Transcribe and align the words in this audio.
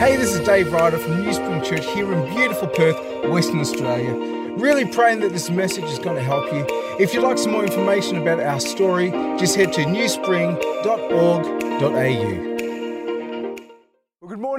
Hey, 0.00 0.16
this 0.16 0.34
is 0.34 0.40
Dave 0.46 0.72
Ryder 0.72 0.96
from 0.96 1.20
New 1.20 1.30
Spring 1.30 1.62
Church 1.62 1.84
here 1.92 2.10
in 2.10 2.34
beautiful 2.34 2.68
Perth, 2.68 2.96
Western 3.28 3.60
Australia. 3.60 4.14
Really 4.56 4.86
praying 4.86 5.20
that 5.20 5.34
this 5.34 5.50
message 5.50 5.84
is 5.84 5.98
going 5.98 6.16
to 6.16 6.22
help 6.22 6.50
you. 6.54 6.64
If 6.98 7.12
you'd 7.12 7.22
like 7.22 7.36
some 7.36 7.52
more 7.52 7.64
information 7.64 8.16
about 8.16 8.40
our 8.40 8.60
story, 8.60 9.10
just 9.38 9.56
head 9.56 9.74
to 9.74 9.82
newspring.org.au. 9.82 12.49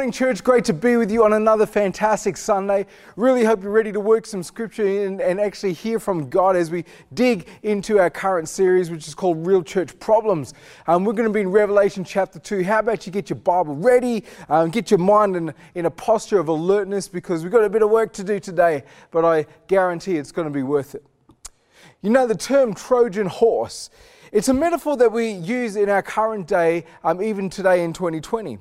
Morning, 0.01 0.11
church. 0.11 0.43
Great 0.43 0.65
to 0.65 0.73
be 0.73 0.97
with 0.97 1.11
you 1.11 1.23
on 1.23 1.33
another 1.33 1.67
fantastic 1.67 2.35
Sunday. 2.35 2.87
Really 3.17 3.43
hope 3.43 3.61
you're 3.61 3.71
ready 3.71 3.91
to 3.91 3.99
work 3.99 4.25
some 4.25 4.41
scripture 4.41 5.05
and, 5.05 5.21
and 5.21 5.39
actually 5.39 5.73
hear 5.73 5.99
from 5.99 6.27
God 6.27 6.55
as 6.55 6.71
we 6.71 6.85
dig 7.13 7.47
into 7.61 7.99
our 7.99 8.09
current 8.09 8.49
series, 8.49 8.89
which 8.89 9.07
is 9.07 9.13
called 9.13 9.45
Real 9.45 9.61
Church 9.61 9.99
Problems. 9.99 10.55
Um, 10.87 11.05
we're 11.05 11.13
going 11.13 11.29
to 11.29 11.31
be 11.31 11.41
in 11.41 11.51
Revelation 11.51 12.03
chapter 12.03 12.39
2. 12.39 12.63
How 12.63 12.79
about 12.79 13.05
you 13.05 13.11
get 13.11 13.29
your 13.29 13.37
Bible 13.37 13.75
ready, 13.75 14.23
um, 14.49 14.71
get 14.71 14.89
your 14.89 14.97
mind 14.97 15.35
in, 15.35 15.53
in 15.75 15.85
a 15.85 15.91
posture 15.91 16.39
of 16.39 16.47
alertness 16.47 17.07
because 17.07 17.43
we've 17.43 17.51
got 17.51 17.63
a 17.63 17.69
bit 17.69 17.83
of 17.83 17.91
work 17.91 18.11
to 18.13 18.23
do 18.23 18.39
today, 18.39 18.83
but 19.11 19.23
I 19.23 19.45
guarantee 19.67 20.17
it's 20.17 20.31
going 20.31 20.47
to 20.47 20.51
be 20.51 20.63
worth 20.63 20.95
it. 20.95 21.05
You 22.01 22.09
know, 22.09 22.25
the 22.25 22.33
term 22.33 22.73
Trojan 22.73 23.27
horse, 23.27 23.91
it's 24.31 24.47
a 24.47 24.53
metaphor 24.55 24.97
that 24.97 25.11
we 25.11 25.29
use 25.29 25.75
in 25.75 25.89
our 25.89 26.01
current 26.01 26.47
day, 26.47 26.85
um, 27.03 27.21
even 27.21 27.51
today 27.51 27.83
in 27.83 27.93
2020. 27.93 28.57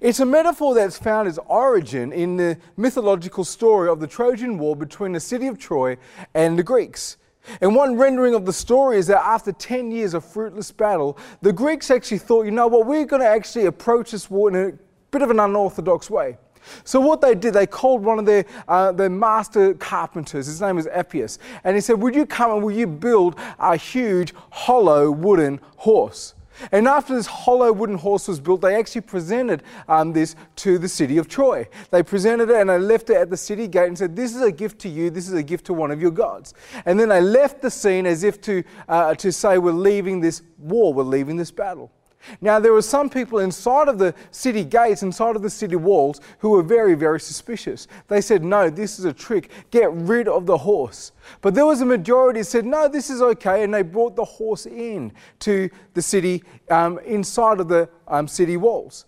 It's 0.00 0.20
a 0.20 0.26
metaphor 0.26 0.74
that's 0.74 0.98
found 0.98 1.28
its 1.28 1.38
origin 1.46 2.12
in 2.12 2.36
the 2.36 2.58
mythological 2.76 3.44
story 3.44 3.88
of 3.88 4.00
the 4.00 4.06
Trojan 4.06 4.58
War 4.58 4.76
between 4.76 5.12
the 5.12 5.20
city 5.20 5.46
of 5.46 5.58
Troy 5.58 5.96
and 6.34 6.58
the 6.58 6.62
Greeks. 6.62 7.16
And 7.60 7.74
one 7.74 7.96
rendering 7.96 8.34
of 8.34 8.44
the 8.44 8.52
story 8.52 8.98
is 8.98 9.06
that 9.06 9.24
after 9.24 9.52
10 9.52 9.90
years 9.90 10.12
of 10.12 10.24
fruitless 10.24 10.70
battle, 10.70 11.16
the 11.40 11.52
Greeks 11.52 11.90
actually 11.90 12.18
thought, 12.18 12.44
you 12.44 12.50
know 12.50 12.66
what, 12.66 12.86
we're 12.86 13.06
going 13.06 13.22
to 13.22 13.28
actually 13.28 13.66
approach 13.66 14.10
this 14.10 14.30
war 14.30 14.50
in 14.50 14.56
a 14.56 14.72
bit 15.10 15.22
of 15.22 15.30
an 15.30 15.40
unorthodox 15.40 16.10
way. 16.10 16.36
So 16.84 17.00
what 17.00 17.22
they 17.22 17.34
did, 17.34 17.54
they 17.54 17.66
called 17.66 18.04
one 18.04 18.18
of 18.18 18.26
their, 18.26 18.44
uh, 18.66 18.92
their 18.92 19.08
master 19.08 19.72
carpenters. 19.74 20.46
His 20.46 20.60
name 20.60 20.76
was 20.76 20.86
Epeius, 20.88 21.38
and 21.64 21.74
he 21.74 21.80
said, 21.80 22.00
"Would 22.02 22.14
you 22.14 22.26
come 22.26 22.50
and 22.50 22.62
will 22.62 22.72
you 22.72 22.86
build 22.86 23.36
a 23.58 23.76
huge 23.76 24.34
hollow 24.50 25.10
wooden 25.10 25.60
horse?" 25.76 26.34
And 26.72 26.88
after 26.88 27.14
this 27.14 27.26
hollow 27.26 27.72
wooden 27.72 27.98
horse 27.98 28.28
was 28.28 28.40
built, 28.40 28.60
they 28.60 28.74
actually 28.74 29.02
presented 29.02 29.62
um, 29.88 30.12
this 30.12 30.36
to 30.56 30.78
the 30.78 30.88
city 30.88 31.18
of 31.18 31.28
Troy. 31.28 31.66
They 31.90 32.02
presented 32.02 32.50
it 32.50 32.56
and 32.56 32.70
they 32.70 32.78
left 32.78 33.10
it 33.10 33.16
at 33.16 33.30
the 33.30 33.36
city 33.36 33.68
gate 33.68 33.88
and 33.88 33.98
said, 33.98 34.16
This 34.16 34.34
is 34.34 34.42
a 34.42 34.52
gift 34.52 34.78
to 34.80 34.88
you, 34.88 35.10
this 35.10 35.28
is 35.28 35.34
a 35.34 35.42
gift 35.42 35.66
to 35.66 35.74
one 35.74 35.90
of 35.90 36.00
your 36.00 36.10
gods. 36.10 36.54
And 36.84 36.98
then 36.98 37.08
they 37.08 37.20
left 37.20 37.62
the 37.62 37.70
scene 37.70 38.06
as 38.06 38.24
if 38.24 38.40
to, 38.42 38.62
uh, 38.88 39.14
to 39.16 39.32
say, 39.32 39.58
We're 39.58 39.72
leaving 39.72 40.20
this 40.20 40.42
war, 40.58 40.92
we're 40.92 41.04
leaving 41.04 41.36
this 41.36 41.50
battle. 41.50 41.92
Now, 42.40 42.58
there 42.58 42.72
were 42.72 42.82
some 42.82 43.08
people 43.08 43.38
inside 43.38 43.88
of 43.88 43.98
the 43.98 44.14
city 44.30 44.64
gates, 44.64 45.02
inside 45.02 45.36
of 45.36 45.42
the 45.42 45.50
city 45.50 45.76
walls, 45.76 46.20
who 46.38 46.50
were 46.50 46.62
very, 46.62 46.94
very 46.94 47.20
suspicious. 47.20 47.86
They 48.08 48.20
said, 48.20 48.44
No, 48.44 48.70
this 48.70 48.98
is 48.98 49.04
a 49.04 49.12
trick. 49.12 49.50
Get 49.70 49.92
rid 49.92 50.28
of 50.28 50.46
the 50.46 50.58
horse. 50.58 51.12
But 51.40 51.54
there 51.54 51.66
was 51.66 51.80
a 51.80 51.86
majority 51.86 52.42
said, 52.42 52.66
No, 52.66 52.88
this 52.88 53.10
is 53.10 53.22
okay. 53.22 53.62
And 53.62 53.72
they 53.72 53.82
brought 53.82 54.16
the 54.16 54.24
horse 54.24 54.66
in 54.66 55.12
to 55.40 55.70
the 55.94 56.02
city, 56.02 56.42
um, 56.70 56.98
inside 57.00 57.60
of 57.60 57.68
the 57.68 57.88
um, 58.06 58.28
city 58.28 58.56
walls. 58.56 59.06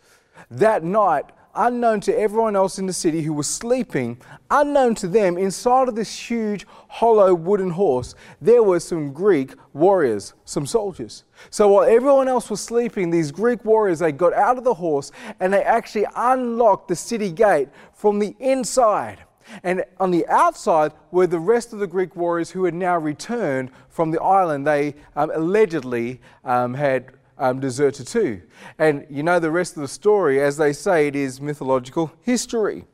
That 0.50 0.83
night, 0.84 1.27
unknown 1.54 2.00
to 2.00 2.18
everyone 2.18 2.56
else 2.56 2.78
in 2.78 2.86
the 2.86 2.92
city 2.92 3.22
who 3.22 3.32
was 3.32 3.48
sleeping, 3.48 4.20
unknown 4.50 4.94
to 4.96 5.08
them, 5.08 5.36
inside 5.36 5.88
of 5.88 5.94
this 5.94 6.30
huge 6.30 6.66
hollow 6.88 7.34
wooden 7.34 7.70
horse, 7.70 8.14
there 8.40 8.62
were 8.62 8.80
some 8.80 9.12
Greek 9.12 9.54
warriors, 9.72 10.34
some 10.44 10.66
soldiers. 10.66 11.24
So 11.50 11.68
while 11.68 11.84
everyone 11.84 12.28
else 12.28 12.50
was 12.50 12.60
sleeping, 12.60 13.10
these 13.10 13.32
Greek 13.32 13.64
warriors, 13.64 13.98
they 13.98 14.12
got 14.12 14.32
out 14.34 14.58
of 14.58 14.64
the 14.64 14.74
horse 14.74 15.12
and 15.40 15.52
they 15.52 15.62
actually 15.62 16.06
unlocked 16.16 16.88
the 16.88 16.96
city 16.96 17.32
gate 17.32 17.68
from 17.92 18.18
the 18.18 18.34
inside. 18.38 19.20
And 19.62 19.84
on 19.98 20.10
the 20.10 20.26
outside 20.28 20.92
were 21.10 21.26
the 21.26 21.38
rest 21.38 21.72
of 21.72 21.78
the 21.80 21.86
Greek 21.86 22.14
warriors 22.14 22.50
who 22.50 22.64
had 22.64 22.74
now 22.74 22.96
returned 22.96 23.70
from 23.89 24.10
the 24.10 24.20
island 24.20 24.66
they 24.66 24.94
um, 25.16 25.30
allegedly 25.34 26.20
um, 26.44 26.74
had 26.74 27.12
um, 27.40 27.58
deserted 27.58 28.06
too. 28.06 28.42
And 28.78 29.06
you 29.11 29.24
know 29.24 29.40
the 29.40 29.51
rest 29.51 29.77
of 29.77 29.83
the 29.83 29.89
story, 29.89 30.40
as 30.40 30.56
they 30.56 30.73
say, 30.73 31.08
it 31.08 31.17
is 31.17 31.40
mythological 31.40 32.12
history. 32.23 32.84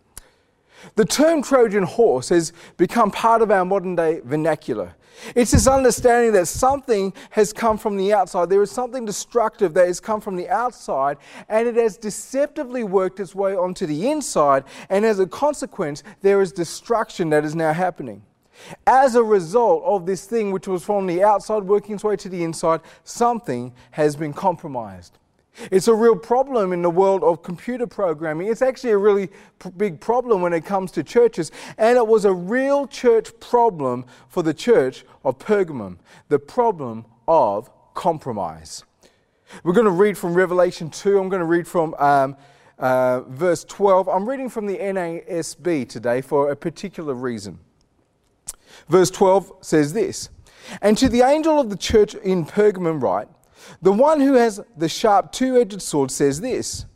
The 0.94 1.04
term 1.04 1.42
Trojan 1.42 1.82
horse 1.82 2.28
has 2.30 2.52
become 2.76 3.10
part 3.10 3.42
of 3.42 3.50
our 3.50 3.64
modern 3.64 3.96
day 3.96 4.20
vernacular. 4.24 4.94
It's 5.34 5.50
this 5.50 5.66
understanding 5.66 6.32
that 6.34 6.46
something 6.46 7.12
has 7.30 7.52
come 7.52 7.78
from 7.78 7.96
the 7.96 8.12
outside. 8.12 8.50
There 8.50 8.62
is 8.62 8.70
something 8.70 9.04
destructive 9.04 9.72
that 9.74 9.86
has 9.86 9.98
come 9.98 10.20
from 10.20 10.36
the 10.36 10.48
outside, 10.48 11.16
and 11.48 11.66
it 11.66 11.76
has 11.76 11.96
deceptively 11.96 12.84
worked 12.84 13.18
its 13.18 13.34
way 13.34 13.56
onto 13.56 13.86
the 13.86 14.10
inside, 14.10 14.64
and 14.90 15.04
as 15.06 15.18
a 15.18 15.26
consequence, 15.26 16.02
there 16.20 16.42
is 16.42 16.52
destruction 16.52 17.30
that 17.30 17.44
is 17.44 17.54
now 17.54 17.72
happening. 17.72 18.22
As 18.86 19.14
a 19.14 19.22
result 19.22 19.82
of 19.84 20.06
this 20.06 20.24
thing, 20.26 20.50
which 20.50 20.68
was 20.68 20.84
from 20.84 21.06
the 21.06 21.22
outside 21.22 21.62
working 21.64 21.94
its 21.94 22.04
way 22.04 22.16
to 22.16 22.28
the 22.28 22.42
inside, 22.42 22.80
something 23.04 23.72
has 23.92 24.16
been 24.16 24.32
compromised. 24.32 25.18
It's 25.70 25.88
a 25.88 25.94
real 25.94 26.16
problem 26.16 26.72
in 26.72 26.82
the 26.82 26.90
world 26.90 27.24
of 27.24 27.42
computer 27.42 27.86
programming. 27.86 28.48
It's 28.48 28.62
actually 28.62 28.90
a 28.90 28.98
really 28.98 29.28
p- 29.58 29.70
big 29.76 30.00
problem 30.00 30.42
when 30.42 30.52
it 30.52 30.64
comes 30.64 30.90
to 30.92 31.02
churches. 31.02 31.50
And 31.78 31.96
it 31.96 32.06
was 32.06 32.24
a 32.24 32.32
real 32.32 32.86
church 32.86 33.38
problem 33.40 34.04
for 34.28 34.42
the 34.42 34.52
church 34.52 35.04
of 35.24 35.38
Pergamum 35.38 35.96
the 36.28 36.38
problem 36.38 37.06
of 37.26 37.70
compromise. 37.94 38.84
We're 39.62 39.72
going 39.72 39.86
to 39.86 39.90
read 39.90 40.18
from 40.18 40.34
Revelation 40.34 40.90
2. 40.90 41.18
I'm 41.18 41.28
going 41.28 41.40
to 41.40 41.46
read 41.46 41.66
from 41.66 41.94
um, 41.94 42.36
uh, 42.78 43.20
verse 43.22 43.64
12. 43.64 44.08
I'm 44.08 44.28
reading 44.28 44.48
from 44.48 44.66
the 44.66 44.76
NASB 44.76 45.88
today 45.88 46.20
for 46.20 46.50
a 46.50 46.56
particular 46.56 47.14
reason. 47.14 47.58
Verse 48.88 49.10
12 49.10 49.52
says 49.60 49.92
this 49.92 50.28
And 50.80 50.96
to 50.98 51.08
the 51.08 51.22
angel 51.22 51.60
of 51.60 51.70
the 51.70 51.76
church 51.76 52.14
in 52.14 52.44
Pergamum, 52.44 53.02
write, 53.02 53.28
the 53.82 53.92
one 53.92 54.20
who 54.20 54.34
has 54.34 54.60
the 54.76 54.88
sharp 54.88 55.32
two 55.32 55.56
edged 55.56 55.82
sword 55.82 56.10
says 56.10 56.40
this 56.40 56.86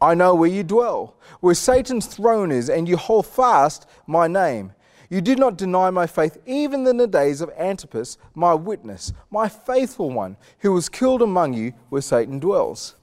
I 0.00 0.14
know 0.14 0.34
where 0.34 0.48
you 0.48 0.62
dwell, 0.62 1.16
where 1.40 1.54
Satan's 1.54 2.06
throne 2.06 2.50
is, 2.50 2.70
and 2.70 2.88
you 2.88 2.96
hold 2.96 3.26
fast 3.26 3.86
my 4.06 4.26
name. 4.26 4.72
You 5.10 5.20
did 5.20 5.38
not 5.38 5.58
deny 5.58 5.90
my 5.90 6.06
faith 6.06 6.38
even 6.46 6.86
in 6.86 6.96
the 6.96 7.06
days 7.06 7.40
of 7.40 7.50
Antipas, 7.58 8.16
my 8.34 8.54
witness, 8.54 9.12
my 9.28 9.48
faithful 9.48 10.10
one, 10.10 10.36
who 10.60 10.72
was 10.72 10.88
killed 10.88 11.20
among 11.20 11.52
you 11.52 11.72
where 11.88 12.00
Satan 12.00 12.38
dwells. 12.38 12.94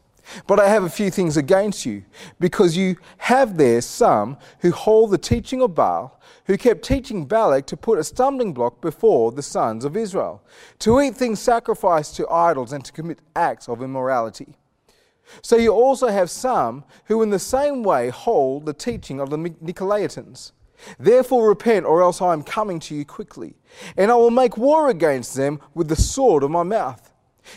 But 0.48 0.60
I 0.60 0.70
have 0.70 0.84
a 0.84 0.90
few 0.90 1.12
things 1.12 1.38
against 1.38 1.86
you, 1.86 2.04
because 2.40 2.76
you 2.76 2.98
have 3.18 3.58
there 3.58 3.82
some 3.82 4.38
who 4.60 4.72
hold 4.72 5.12
the 5.12 5.18
teaching 5.18 5.62
of 5.62 5.76
Balaam, 5.76 6.12
who 6.48 6.58
kept 6.58 6.84
teaching 6.84 7.26
Balak 7.26 7.68
to 7.68 7.78
put 7.78 8.00
a 8.00 8.04
stumbling 8.04 8.54
block 8.54 8.82
before 8.82 9.32
the 9.32 9.44
sons 9.44 9.86
of 9.86 9.96
Israel, 9.96 10.42
to 10.80 11.00
eat 11.02 11.16
things 11.16 11.40
sacrificed 11.40 12.16
to 12.16 12.28
idols 12.30 12.74
and 12.74 12.84
to 12.84 12.92
commit 12.92 13.20
acts 13.36 13.70
of 13.70 13.84
immorality. 13.84 14.56
So 15.42 15.58
you 15.58 15.74
also 15.74 16.08
have 16.08 16.30
some 16.30 16.86
who 17.06 17.22
in 17.22 17.30
the 17.30 17.40
same 17.40 17.84
way 17.84 18.10
hold 18.10 18.66
the 18.66 18.74
teaching 18.74 19.20
of 19.20 19.30
the 19.30 19.38
Nicolaitans. 19.38 20.54
Therefore 20.98 21.50
repent, 21.50 21.86
or 21.86 22.02
else 22.02 22.22
I 22.22 22.34
am 22.34 22.44
coming 22.44 22.80
to 22.82 22.96
you 22.96 23.04
quickly, 23.04 23.56
and 23.98 24.12
I 24.12 24.16
will 24.16 24.32
make 24.32 24.58
war 24.58 24.90
against 24.90 25.36
them 25.36 25.60
with 25.74 25.90
the 25.90 25.96
sword 25.96 26.44
of 26.44 26.52
my 26.52 26.64
mouth. 26.64 27.07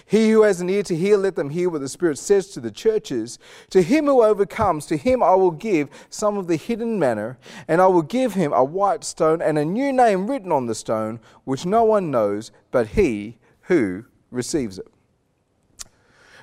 He 0.07 0.31
who 0.31 0.43
has 0.43 0.61
an 0.61 0.71
ear 0.71 0.83
to 0.85 0.97
hear, 0.97 1.17
let 1.17 1.37
them 1.37 1.51
hear 1.51 1.71
what 1.71 1.81
the 1.81 1.89
Spirit 1.89 2.19
says 2.19 2.49
to 2.49 2.61
the 2.61 2.71
churches. 2.71 3.39
To 3.71 3.83
him 3.83 4.07
who 4.07 4.23
overcomes, 4.23 4.87
to 4.87 4.97
him 4.97 5.23
I 5.23 5.35
will 5.35 5.51
give 5.51 5.89
some 6.09 6.39
of 6.39 6.47
the 6.47 6.57
hidden 6.57 6.99
manna, 6.99 7.37
and 7.69 7.81
I 7.81 7.87
will 7.87 8.03
give 8.03 8.35
him 8.35 8.53
a 8.53 8.65
white 8.65 9.05
stone 9.05 9.41
and 9.43 9.59
a 9.59 9.65
new 9.65 9.93
name 9.93 10.27
written 10.27 10.53
on 10.53 10.67
the 10.67 10.75
stone, 10.75 11.21
which 11.45 11.67
no 11.67 11.85
one 11.85 12.11
knows 12.11 12.53
but 12.71 12.89
he 12.89 13.39
who 13.63 14.05
receives 14.31 14.79
it. 14.79 14.87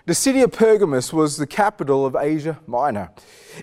The 0.06 0.16
city 0.16 0.42
of 0.42 0.54
Pergamus 0.54 1.12
was 1.12 1.36
the 1.36 1.46
capital 1.46 2.06
of 2.06 2.16
Asia 2.16 2.62
Minor. 2.66 3.12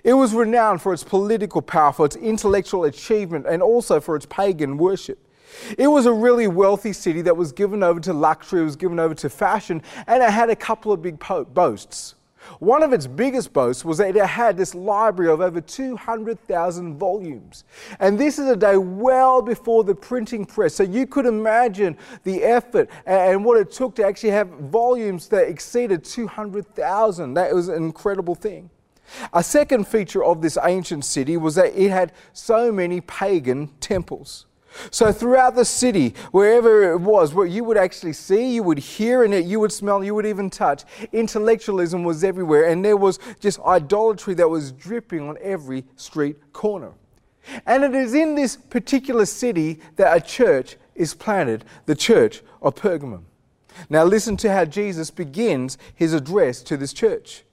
It 0.03 0.13
was 0.13 0.35
renowned 0.35 0.79
for 0.79 0.93
its 0.93 1.03
political 1.03 1.63
power, 1.63 1.91
for 1.91 2.05
its 2.05 2.15
intellectual 2.15 2.83
achievement, 2.83 3.47
and 3.47 3.63
also 3.63 3.99
for 3.99 4.15
its 4.15 4.27
pagan 4.27 4.77
worship. 4.77 5.17
It 5.77 5.87
was 5.87 6.05
a 6.05 6.13
really 6.13 6.47
wealthy 6.47 6.93
city 6.93 7.21
that 7.23 7.35
was 7.35 7.51
given 7.51 7.83
over 7.83 7.99
to 8.01 8.13
luxury, 8.13 8.63
was 8.63 8.75
given 8.75 8.99
over 8.99 9.13
to 9.15 9.29
fashion, 9.29 9.81
and 10.07 10.21
it 10.21 10.29
had 10.29 10.49
a 10.49 10.55
couple 10.55 10.91
of 10.91 11.01
big 11.01 11.19
boasts. 11.53 12.15
One 12.59 12.83
of 12.83 12.93
its 12.93 13.07
biggest 13.07 13.53
boasts 13.53 13.83
was 13.83 13.97
that 13.97 14.15
it 14.15 14.25
had 14.25 14.55
this 14.55 14.75
library 14.75 15.31
of 15.31 15.41
over 15.41 15.59
200,000 15.59 16.97
volumes. 16.97 17.63
And 17.99 18.19
this 18.19 18.37
is 18.37 18.47
a 18.47 18.55
day 18.55 18.77
well 18.77 19.41
before 19.41 19.83
the 19.83 19.95
printing 19.95 20.45
press. 20.45 20.75
So 20.75 20.83
you 20.83 21.07
could 21.07 21.25
imagine 21.25 21.97
the 22.23 22.43
effort 22.43 22.89
and 23.05 23.43
what 23.43 23.59
it 23.59 23.71
took 23.71 23.95
to 23.95 24.05
actually 24.05 24.29
have 24.31 24.49
volumes 24.49 25.27
that 25.29 25.47
exceeded 25.47 26.03
200,000. 26.03 27.33
That 27.33 27.53
was 27.53 27.67
an 27.67 27.83
incredible 27.83 28.35
thing. 28.35 28.69
A 29.33 29.43
second 29.43 29.87
feature 29.87 30.23
of 30.23 30.41
this 30.41 30.57
ancient 30.63 31.05
city 31.05 31.37
was 31.37 31.55
that 31.55 31.75
it 31.75 31.89
had 31.89 32.11
so 32.33 32.71
many 32.71 33.01
pagan 33.01 33.67
temples. 33.79 34.45
So, 34.91 35.11
throughout 35.11 35.55
the 35.55 35.65
city, 35.65 36.13
wherever 36.31 36.91
it 36.91 36.99
was, 36.99 37.33
where 37.33 37.45
you 37.45 37.63
would 37.63 37.77
actually 37.77 38.13
see, 38.13 38.53
you 38.53 38.63
would 38.63 38.79
hear, 38.79 39.23
and 39.23 39.47
you 39.49 39.59
would 39.59 39.71
smell, 39.71 40.03
you 40.03 40.15
would 40.15 40.25
even 40.25 40.49
touch, 40.49 40.83
intellectualism 41.11 42.03
was 42.03 42.23
everywhere, 42.23 42.69
and 42.69 42.83
there 42.83 42.97
was 42.97 43.19
just 43.39 43.59
idolatry 43.61 44.33
that 44.35 44.49
was 44.49 44.71
dripping 44.71 45.27
on 45.27 45.37
every 45.41 45.85
street 45.95 46.37
corner. 46.53 46.91
And 47.65 47.83
it 47.83 47.93
is 47.93 48.13
in 48.13 48.35
this 48.35 48.55
particular 48.55 49.25
city 49.25 49.79
that 49.95 50.15
a 50.15 50.21
church 50.21 50.77
is 50.95 51.13
planted, 51.13 51.65
the 51.85 51.95
church 51.95 52.41
of 52.61 52.75
Pergamum. 52.75 53.23
Now, 53.89 54.03
listen 54.03 54.37
to 54.37 54.51
how 54.51 54.65
Jesus 54.65 55.11
begins 55.11 55.77
his 55.93 56.13
address 56.13 56.61
to 56.63 56.77
this 56.77 56.93
church. 56.93 57.43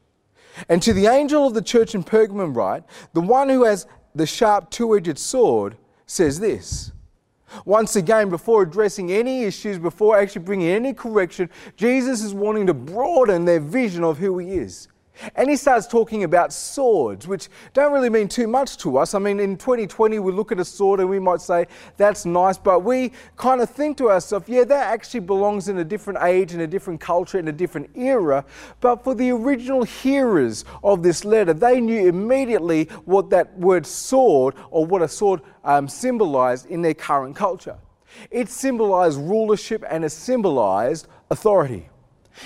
And 0.68 0.82
to 0.82 0.92
the 0.92 1.06
angel 1.06 1.46
of 1.46 1.54
the 1.54 1.62
church 1.62 1.94
in 1.94 2.04
Pergamum, 2.04 2.54
write, 2.54 2.84
the 3.12 3.20
one 3.20 3.48
who 3.48 3.64
has 3.64 3.86
the 4.14 4.26
sharp 4.26 4.70
two 4.70 4.96
edged 4.96 5.18
sword 5.18 5.76
says 6.06 6.40
this 6.40 6.92
once 7.64 7.96
again, 7.96 8.28
before 8.30 8.62
addressing 8.62 9.10
any 9.12 9.44
issues, 9.44 9.78
before 9.78 10.18
actually 10.18 10.44
bringing 10.44 10.68
any 10.68 10.92
correction, 10.92 11.50
Jesus 11.76 12.22
is 12.22 12.34
wanting 12.34 12.66
to 12.66 12.74
broaden 12.74 13.44
their 13.44 13.60
vision 13.60 14.04
of 14.04 14.18
who 14.18 14.38
he 14.38 14.52
is. 14.52 14.88
And 15.36 15.48
he 15.48 15.56
starts 15.56 15.86
talking 15.86 16.24
about 16.24 16.52
swords, 16.52 17.26
which 17.26 17.48
don't 17.72 17.92
really 17.92 18.10
mean 18.10 18.28
too 18.28 18.46
much 18.46 18.76
to 18.78 18.98
us. 18.98 19.14
I 19.14 19.18
mean, 19.18 19.40
in 19.40 19.56
2020, 19.56 20.18
we 20.18 20.32
look 20.32 20.52
at 20.52 20.60
a 20.60 20.64
sword 20.64 21.00
and 21.00 21.08
we 21.08 21.18
might 21.18 21.40
say, 21.40 21.66
that's 21.96 22.24
nice, 22.24 22.58
but 22.58 22.80
we 22.80 23.12
kind 23.36 23.60
of 23.60 23.70
think 23.70 23.96
to 23.98 24.10
ourselves, 24.10 24.48
yeah, 24.48 24.64
that 24.64 24.92
actually 24.92 25.20
belongs 25.20 25.68
in 25.68 25.78
a 25.78 25.84
different 25.84 26.20
age, 26.22 26.54
in 26.54 26.60
a 26.60 26.66
different 26.66 27.00
culture, 27.00 27.38
in 27.38 27.48
a 27.48 27.52
different 27.52 27.90
era. 27.94 28.44
But 28.80 29.04
for 29.04 29.14
the 29.14 29.30
original 29.30 29.82
hearers 29.82 30.64
of 30.82 31.02
this 31.02 31.24
letter, 31.24 31.54
they 31.54 31.80
knew 31.80 32.08
immediately 32.08 32.84
what 33.04 33.30
that 33.30 33.58
word 33.58 33.86
sword 33.86 34.54
or 34.70 34.86
what 34.86 35.02
a 35.02 35.08
sword 35.08 35.40
um, 35.64 35.88
symbolized 35.88 36.66
in 36.66 36.82
their 36.82 36.94
current 36.94 37.36
culture. 37.36 37.76
It 38.30 38.48
symbolized 38.48 39.18
rulership 39.18 39.84
and 39.88 40.04
it 40.04 40.10
symbolized 40.10 41.06
authority. 41.30 41.88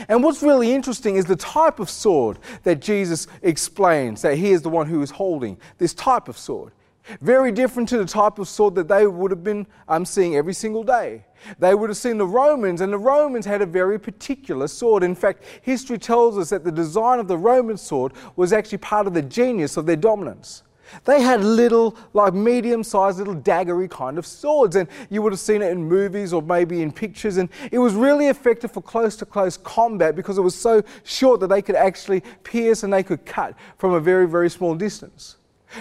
And 0.08 0.22
what's 0.22 0.42
really 0.42 0.72
interesting 0.72 1.16
is 1.16 1.24
the 1.24 1.36
type 1.36 1.78
of 1.78 1.88
sword 1.88 2.38
that 2.64 2.80
Jesus 2.80 3.26
explains 3.42 4.22
that 4.22 4.36
he 4.36 4.50
is 4.50 4.62
the 4.62 4.68
one 4.68 4.86
who 4.86 5.02
is 5.02 5.10
holding 5.10 5.58
this 5.78 5.94
type 5.94 6.28
of 6.28 6.36
sword. 6.38 6.72
Very 7.20 7.52
different 7.52 7.88
to 7.90 7.98
the 7.98 8.04
type 8.04 8.38
of 8.38 8.48
sword 8.48 8.74
that 8.74 8.88
they 8.88 9.06
would 9.06 9.30
have 9.30 9.44
been 9.44 9.66
um, 9.86 10.04
seeing 10.04 10.34
every 10.34 10.54
single 10.54 10.82
day. 10.82 11.24
They 11.58 11.74
would 11.74 11.88
have 11.88 11.96
seen 11.96 12.18
the 12.18 12.26
Romans, 12.26 12.80
and 12.80 12.92
the 12.92 12.98
Romans 12.98 13.46
had 13.46 13.62
a 13.62 13.66
very 13.66 13.98
particular 13.98 14.66
sword. 14.66 15.04
In 15.04 15.14
fact, 15.14 15.44
history 15.62 15.98
tells 15.98 16.36
us 16.36 16.50
that 16.50 16.64
the 16.64 16.72
design 16.72 17.20
of 17.20 17.28
the 17.28 17.38
Roman 17.38 17.76
sword 17.76 18.12
was 18.34 18.52
actually 18.52 18.78
part 18.78 19.06
of 19.06 19.14
the 19.14 19.22
genius 19.22 19.76
of 19.76 19.86
their 19.86 19.96
dominance. 19.96 20.64
They 21.04 21.20
had 21.20 21.42
little, 21.42 21.96
like 22.12 22.34
medium 22.34 22.82
sized, 22.84 23.18
little 23.18 23.34
daggery 23.34 23.90
kind 23.90 24.18
of 24.18 24.26
swords, 24.26 24.76
and 24.76 24.88
you 25.10 25.22
would 25.22 25.32
have 25.32 25.40
seen 25.40 25.62
it 25.62 25.70
in 25.70 25.84
movies 25.84 26.32
or 26.32 26.42
maybe 26.42 26.82
in 26.82 26.92
pictures. 26.92 27.36
And 27.36 27.48
it 27.72 27.78
was 27.78 27.94
really 27.94 28.28
effective 28.28 28.72
for 28.72 28.82
close 28.82 29.16
to 29.16 29.26
close 29.26 29.56
combat 29.56 30.16
because 30.16 30.38
it 30.38 30.42
was 30.42 30.54
so 30.54 30.82
short 31.04 31.40
that 31.40 31.48
they 31.48 31.62
could 31.62 31.76
actually 31.76 32.22
pierce 32.42 32.82
and 32.82 32.92
they 32.92 33.02
could 33.02 33.24
cut 33.24 33.54
from 33.78 33.94
a 33.94 34.00
very, 34.00 34.28
very 34.28 34.50
small 34.50 34.74
distance. 34.74 35.36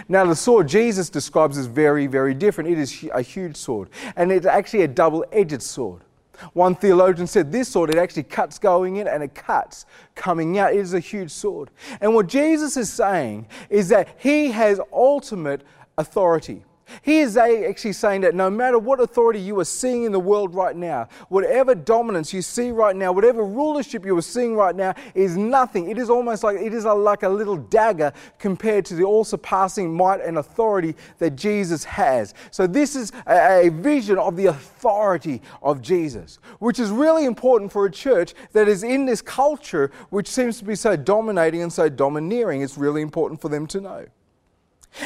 Now, 0.09 0.25
the 0.25 0.35
sword 0.35 0.67
Jesus 0.67 1.09
describes 1.09 1.57
is 1.57 1.67
very, 1.67 2.07
very 2.07 2.33
different. 2.33 2.69
It 2.69 2.79
is 2.79 3.05
a 3.13 3.21
huge 3.21 3.55
sword, 3.55 3.89
and 4.15 4.31
it's 4.31 4.45
actually 4.45 4.81
a 4.81 4.87
double 4.87 5.25
edged 5.31 5.61
sword. 5.61 6.04
One 6.53 6.75
theologian 6.75 7.27
said 7.27 7.51
this 7.51 7.69
sword, 7.69 7.89
it 7.89 7.97
actually 7.97 8.23
cuts 8.23 8.59
going 8.59 8.97
in 8.97 9.07
and 9.07 9.23
it 9.23 9.35
cuts 9.35 9.85
coming 10.15 10.57
out. 10.57 10.73
It 10.73 10.79
is 10.79 10.93
a 10.93 10.99
huge 10.99 11.31
sword. 11.31 11.71
And 12.01 12.13
what 12.13 12.27
Jesus 12.27 12.77
is 12.77 12.91
saying 12.91 13.47
is 13.69 13.89
that 13.89 14.07
he 14.17 14.51
has 14.51 14.79
ultimate 14.91 15.63
authority. 15.97 16.63
He 17.01 17.19
is 17.19 17.37
actually 17.37 17.93
saying 17.93 18.21
that 18.21 18.35
no 18.35 18.49
matter 18.49 18.77
what 18.77 18.99
authority 18.99 19.39
you 19.39 19.59
are 19.59 19.65
seeing 19.65 20.03
in 20.03 20.11
the 20.11 20.19
world 20.19 20.53
right 20.53 20.75
now, 20.75 21.07
whatever 21.29 21.75
dominance 21.75 22.33
you 22.33 22.41
see 22.41 22.71
right 22.71 22.95
now, 22.95 23.11
whatever 23.11 23.43
rulership 23.43 24.05
you 24.05 24.17
are 24.17 24.21
seeing 24.21 24.55
right 24.55 24.75
now 24.75 24.93
is 25.13 25.37
nothing. 25.37 25.89
It 25.89 25.97
is 25.97 26.09
almost 26.09 26.43
like 26.43 26.57
it 26.57 26.73
is 26.73 26.85
a, 26.85 26.93
like 26.93 27.23
a 27.23 27.29
little 27.29 27.57
dagger 27.57 28.13
compared 28.39 28.85
to 28.85 28.95
the 28.95 29.03
all 29.03 29.23
surpassing 29.23 29.93
might 29.93 30.21
and 30.21 30.37
authority 30.37 30.95
that 31.19 31.35
Jesus 31.35 31.83
has. 31.83 32.33
So, 32.51 32.67
this 32.67 32.95
is 32.95 33.11
a, 33.27 33.67
a 33.67 33.69
vision 33.69 34.17
of 34.17 34.35
the 34.35 34.47
authority 34.47 35.41
of 35.61 35.81
Jesus, 35.81 36.39
which 36.59 36.79
is 36.79 36.89
really 36.89 37.25
important 37.25 37.71
for 37.71 37.85
a 37.85 37.91
church 37.91 38.33
that 38.53 38.67
is 38.67 38.83
in 38.83 39.05
this 39.05 39.21
culture 39.21 39.91
which 40.09 40.27
seems 40.27 40.59
to 40.59 40.65
be 40.65 40.75
so 40.75 40.95
dominating 40.95 41.61
and 41.61 41.71
so 41.71 41.89
domineering. 41.89 42.61
It's 42.61 42.77
really 42.77 43.01
important 43.01 43.41
for 43.41 43.49
them 43.49 43.67
to 43.67 43.81
know. 43.81 44.05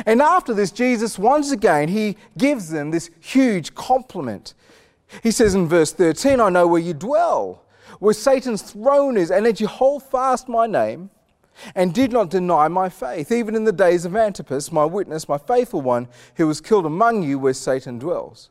And 0.06 0.22
after 0.22 0.54
this, 0.54 0.72
Jesus, 0.72 1.18
once 1.18 1.52
again, 1.52 1.88
he 1.88 2.18
gives 2.38 2.70
them 2.70 2.92
this 2.92 3.10
huge 3.20 3.74
compliment. 3.76 4.54
He 5.24 5.32
says 5.32 5.56
in 5.56 5.68
verse 5.68 5.92
13, 5.92 6.40
I 6.40 6.50
know 6.50 6.68
where 6.68 6.82
you 6.82 6.94
dwell, 6.94 7.64
where 8.00 8.14
Satan's 8.14 8.62
throne 8.62 9.18
is, 9.18 9.32
and 9.32 9.46
that 9.46 9.60
you 9.60 9.68
hold 9.68 10.04
fast 10.04 10.48
my 10.48 10.68
name 10.68 11.10
and 11.76 11.94
did 11.94 12.12
not 12.12 12.30
deny 12.30 12.68
my 12.68 12.88
faith, 12.88 13.32
even 13.32 13.56
in 13.56 13.66
the 13.66 13.72
days 13.72 14.06
of 14.06 14.16
Antipas, 14.16 14.72
my 14.72 14.86
witness, 14.86 15.28
my 15.28 15.38
faithful 15.38 15.82
one, 15.82 16.08
who 16.36 16.48
was 16.48 16.62
killed 16.62 16.86
among 16.86 17.24
you 17.24 17.38
where 17.40 17.54
Satan 17.54 18.00
dwells. 18.00 18.50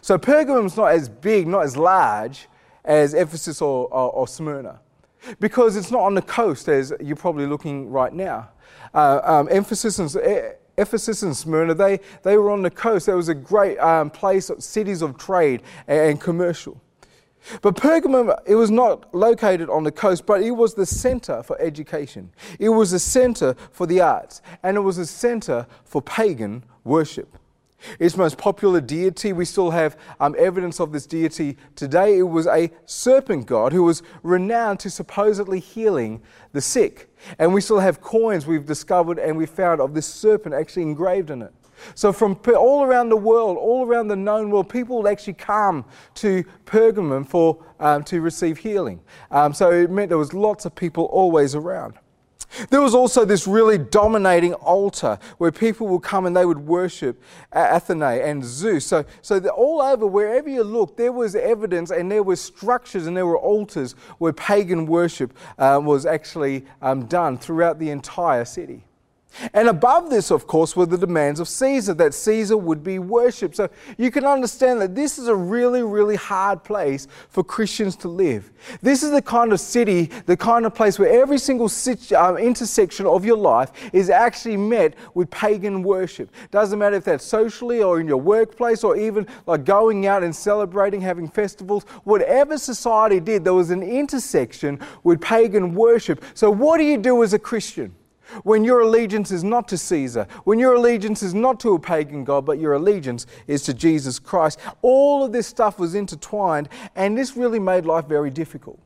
So 0.00 0.18
Pergamum's 0.18 0.76
not 0.76 0.92
as 0.92 1.08
big, 1.08 1.46
not 1.46 1.64
as 1.64 1.76
large 1.76 2.48
as 2.84 3.14
Ephesus 3.14 3.60
or, 3.60 3.88
or, 3.88 4.10
or 4.12 4.28
Smyrna, 4.28 4.80
because 5.40 5.76
it's 5.76 5.90
not 5.90 6.02
on 6.02 6.14
the 6.14 6.22
coast 6.22 6.68
as 6.68 6.92
you're 7.00 7.16
probably 7.16 7.46
looking 7.46 7.90
right 7.90 8.12
now 8.12 8.50
uh, 8.94 9.20
um, 9.24 9.48
Ephesus 9.48 9.98
and 9.98 10.54
Ephesus 10.76 11.22
and 11.22 11.36
Smyrna, 11.36 11.74
they, 11.74 12.00
they 12.22 12.36
were 12.36 12.50
on 12.50 12.62
the 12.62 12.70
coast. 12.70 13.06
There 13.06 13.16
was 13.16 13.28
a 13.28 13.34
great 13.34 13.78
um, 13.78 14.10
place, 14.10 14.50
cities 14.58 15.02
of 15.02 15.16
trade 15.16 15.62
and 15.86 16.20
commercial. 16.20 16.80
But 17.60 17.76
Pergamum, 17.76 18.34
it 18.46 18.54
was 18.54 18.70
not 18.70 19.14
located 19.14 19.68
on 19.68 19.84
the 19.84 19.92
coast, 19.92 20.24
but 20.24 20.42
it 20.42 20.52
was 20.52 20.74
the 20.74 20.86
center 20.86 21.42
for 21.42 21.60
education. 21.60 22.30
It 22.58 22.70
was 22.70 22.92
a 22.92 22.98
center 22.98 23.54
for 23.70 23.86
the 23.86 24.00
arts, 24.00 24.40
and 24.62 24.76
it 24.76 24.80
was 24.80 24.98
a 24.98 25.06
center 25.06 25.66
for 25.84 26.00
pagan 26.00 26.64
worship. 26.84 27.36
Its 27.98 28.16
most 28.16 28.38
popular 28.38 28.80
deity, 28.80 29.32
we 29.32 29.44
still 29.44 29.70
have 29.70 29.98
um, 30.20 30.34
evidence 30.38 30.80
of 30.80 30.92
this 30.92 31.06
deity 31.06 31.56
today. 31.76 32.18
It 32.18 32.22
was 32.22 32.46
a 32.46 32.70
serpent 32.86 33.46
god 33.46 33.72
who 33.72 33.82
was 33.82 34.02
renowned 34.22 34.80
to 34.80 34.90
supposedly 34.90 35.60
healing 35.60 36.22
the 36.52 36.60
sick. 36.60 37.10
And 37.38 37.52
we 37.52 37.60
still 37.60 37.80
have 37.80 38.00
coins 38.00 38.46
we've 38.46 38.66
discovered 38.66 39.18
and 39.18 39.36
we 39.36 39.46
found 39.46 39.80
of 39.80 39.94
this 39.94 40.06
serpent 40.06 40.54
actually 40.54 40.82
engraved 40.82 41.30
in 41.30 41.42
it. 41.42 41.52
So, 41.94 42.12
from 42.12 42.38
all 42.56 42.84
around 42.84 43.08
the 43.08 43.16
world, 43.16 43.58
all 43.58 43.84
around 43.84 44.08
the 44.08 44.16
known 44.16 44.50
world, 44.50 44.68
people 44.68 45.02
would 45.02 45.10
actually 45.10 45.34
come 45.34 45.84
to 46.14 46.44
Pergamum 46.64 47.28
for, 47.28 47.64
um, 47.80 48.04
to 48.04 48.20
receive 48.20 48.58
healing. 48.58 49.00
Um, 49.30 49.52
so, 49.52 49.70
it 49.72 49.90
meant 49.90 50.08
there 50.08 50.16
was 50.16 50.32
lots 50.32 50.64
of 50.64 50.74
people 50.74 51.04
always 51.06 51.54
around. 51.54 51.94
There 52.70 52.80
was 52.80 52.94
also 52.94 53.24
this 53.24 53.46
really 53.46 53.78
dominating 53.78 54.54
altar 54.54 55.18
where 55.38 55.52
people 55.52 55.86
would 55.88 56.02
come 56.02 56.26
and 56.26 56.36
they 56.36 56.44
would 56.44 56.58
worship 56.58 57.22
Athena 57.52 58.06
and 58.06 58.44
Zeus. 58.44 58.86
So, 58.86 59.04
so 59.22 59.38
all 59.48 59.82
over, 59.82 60.06
wherever 60.06 60.48
you 60.48 60.64
look, 60.64 60.96
there 60.96 61.12
was 61.12 61.34
evidence 61.34 61.90
and 61.90 62.10
there 62.10 62.22
were 62.22 62.36
structures 62.36 63.06
and 63.06 63.16
there 63.16 63.26
were 63.26 63.38
altars 63.38 63.92
where 64.18 64.32
pagan 64.32 64.86
worship 64.86 65.36
uh, 65.58 65.80
was 65.82 66.06
actually 66.06 66.64
um, 66.82 67.06
done 67.06 67.38
throughout 67.38 67.78
the 67.78 67.90
entire 67.90 68.44
city. 68.44 68.84
And 69.52 69.68
above 69.68 70.10
this, 70.10 70.30
of 70.30 70.46
course, 70.46 70.76
were 70.76 70.86
the 70.86 70.98
demands 70.98 71.40
of 71.40 71.48
Caesar, 71.48 71.94
that 71.94 72.14
Caesar 72.14 72.56
would 72.56 72.82
be 72.82 72.98
worshipped. 72.98 73.56
So 73.56 73.68
you 73.98 74.10
can 74.10 74.24
understand 74.24 74.80
that 74.80 74.94
this 74.94 75.18
is 75.18 75.28
a 75.28 75.34
really, 75.34 75.82
really 75.82 76.16
hard 76.16 76.62
place 76.64 77.08
for 77.28 77.42
Christians 77.42 77.96
to 77.96 78.08
live. 78.08 78.52
This 78.80 79.02
is 79.02 79.10
the 79.10 79.22
kind 79.22 79.52
of 79.52 79.60
city, 79.60 80.10
the 80.26 80.36
kind 80.36 80.66
of 80.66 80.74
place 80.74 80.98
where 80.98 81.20
every 81.20 81.38
single 81.38 81.70
um, 82.16 82.36
intersection 82.38 83.06
of 83.06 83.24
your 83.24 83.36
life 83.36 83.72
is 83.92 84.10
actually 84.10 84.56
met 84.56 84.94
with 85.14 85.30
pagan 85.30 85.82
worship. 85.82 86.30
Doesn't 86.50 86.78
matter 86.78 86.96
if 86.96 87.04
that's 87.04 87.24
socially 87.24 87.82
or 87.82 88.00
in 88.00 88.06
your 88.06 88.18
workplace 88.20 88.84
or 88.84 88.96
even 88.96 89.26
like 89.46 89.64
going 89.64 90.06
out 90.06 90.22
and 90.22 90.34
celebrating, 90.34 91.00
having 91.00 91.28
festivals. 91.28 91.84
Whatever 92.04 92.58
society 92.58 93.20
did, 93.20 93.44
there 93.44 93.54
was 93.54 93.70
an 93.70 93.82
intersection 93.82 94.78
with 95.02 95.20
pagan 95.20 95.74
worship. 95.74 96.24
So 96.34 96.50
what 96.50 96.78
do 96.78 96.84
you 96.84 96.98
do 96.98 97.22
as 97.22 97.32
a 97.32 97.38
Christian? 97.38 97.94
When 98.42 98.64
your 98.64 98.80
allegiance 98.80 99.30
is 99.30 99.44
not 99.44 99.68
to 99.68 99.78
Caesar, 99.78 100.26
when 100.44 100.58
your 100.58 100.74
allegiance 100.74 101.22
is 101.22 101.34
not 101.34 101.60
to 101.60 101.74
a 101.74 101.78
pagan 101.78 102.24
god, 102.24 102.46
but 102.46 102.58
your 102.58 102.72
allegiance 102.72 103.26
is 103.46 103.62
to 103.64 103.74
Jesus 103.74 104.18
Christ, 104.18 104.58
all 104.82 105.24
of 105.24 105.32
this 105.32 105.46
stuff 105.46 105.78
was 105.78 105.94
intertwined, 105.94 106.68
and 106.96 107.16
this 107.16 107.36
really 107.36 107.60
made 107.60 107.84
life 107.84 108.06
very 108.06 108.30
difficult. 108.30 108.78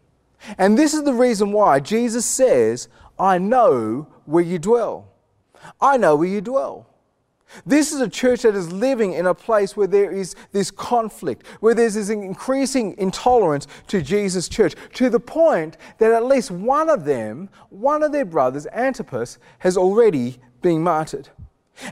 And 0.59 0.77
this 0.77 0.95
is 0.95 1.05
the 1.05 1.15
reason 1.15 1.53
why 1.53 1.81
Jesus 1.81 2.27
says, 2.27 2.89
I 3.19 3.39
know 3.39 4.07
where 4.25 4.45
you 4.45 4.59
dwell. 4.59 5.09
I 5.81 5.97
know 5.97 6.17
where 6.17 6.29
you 6.29 6.41
dwell. 6.41 6.88
This 7.65 7.93
is 7.93 8.01
a 8.01 8.09
church 8.09 8.43
that 8.43 8.55
is 8.55 8.73
living 8.73 9.15
in 9.15 9.27
a 9.27 9.35
place 9.35 9.77
where 9.77 9.87
there 9.87 10.11
is 10.11 10.35
this 10.53 10.71
conflict, 10.71 11.47
where 11.61 11.75
there's 11.75 11.95
this 11.95 12.11
increasing 12.11 12.95
intolerance 12.99 13.67
to 13.89 14.03
Jesus' 14.03 14.49
church, 14.49 14.75
to 14.95 15.11
the 15.11 15.21
point 15.21 15.77
that 15.99 16.13
at 16.13 16.25
least 16.25 16.51
one 16.51 16.89
of 16.89 17.05
them, 17.05 17.49
one 17.71 18.03
of 18.03 18.13
their 18.13 18.25
brothers, 18.25 18.67
Antipas, 18.73 19.39
has 19.61 19.77
already 19.77 20.39
been 20.63 20.83
martyred. 20.83 21.29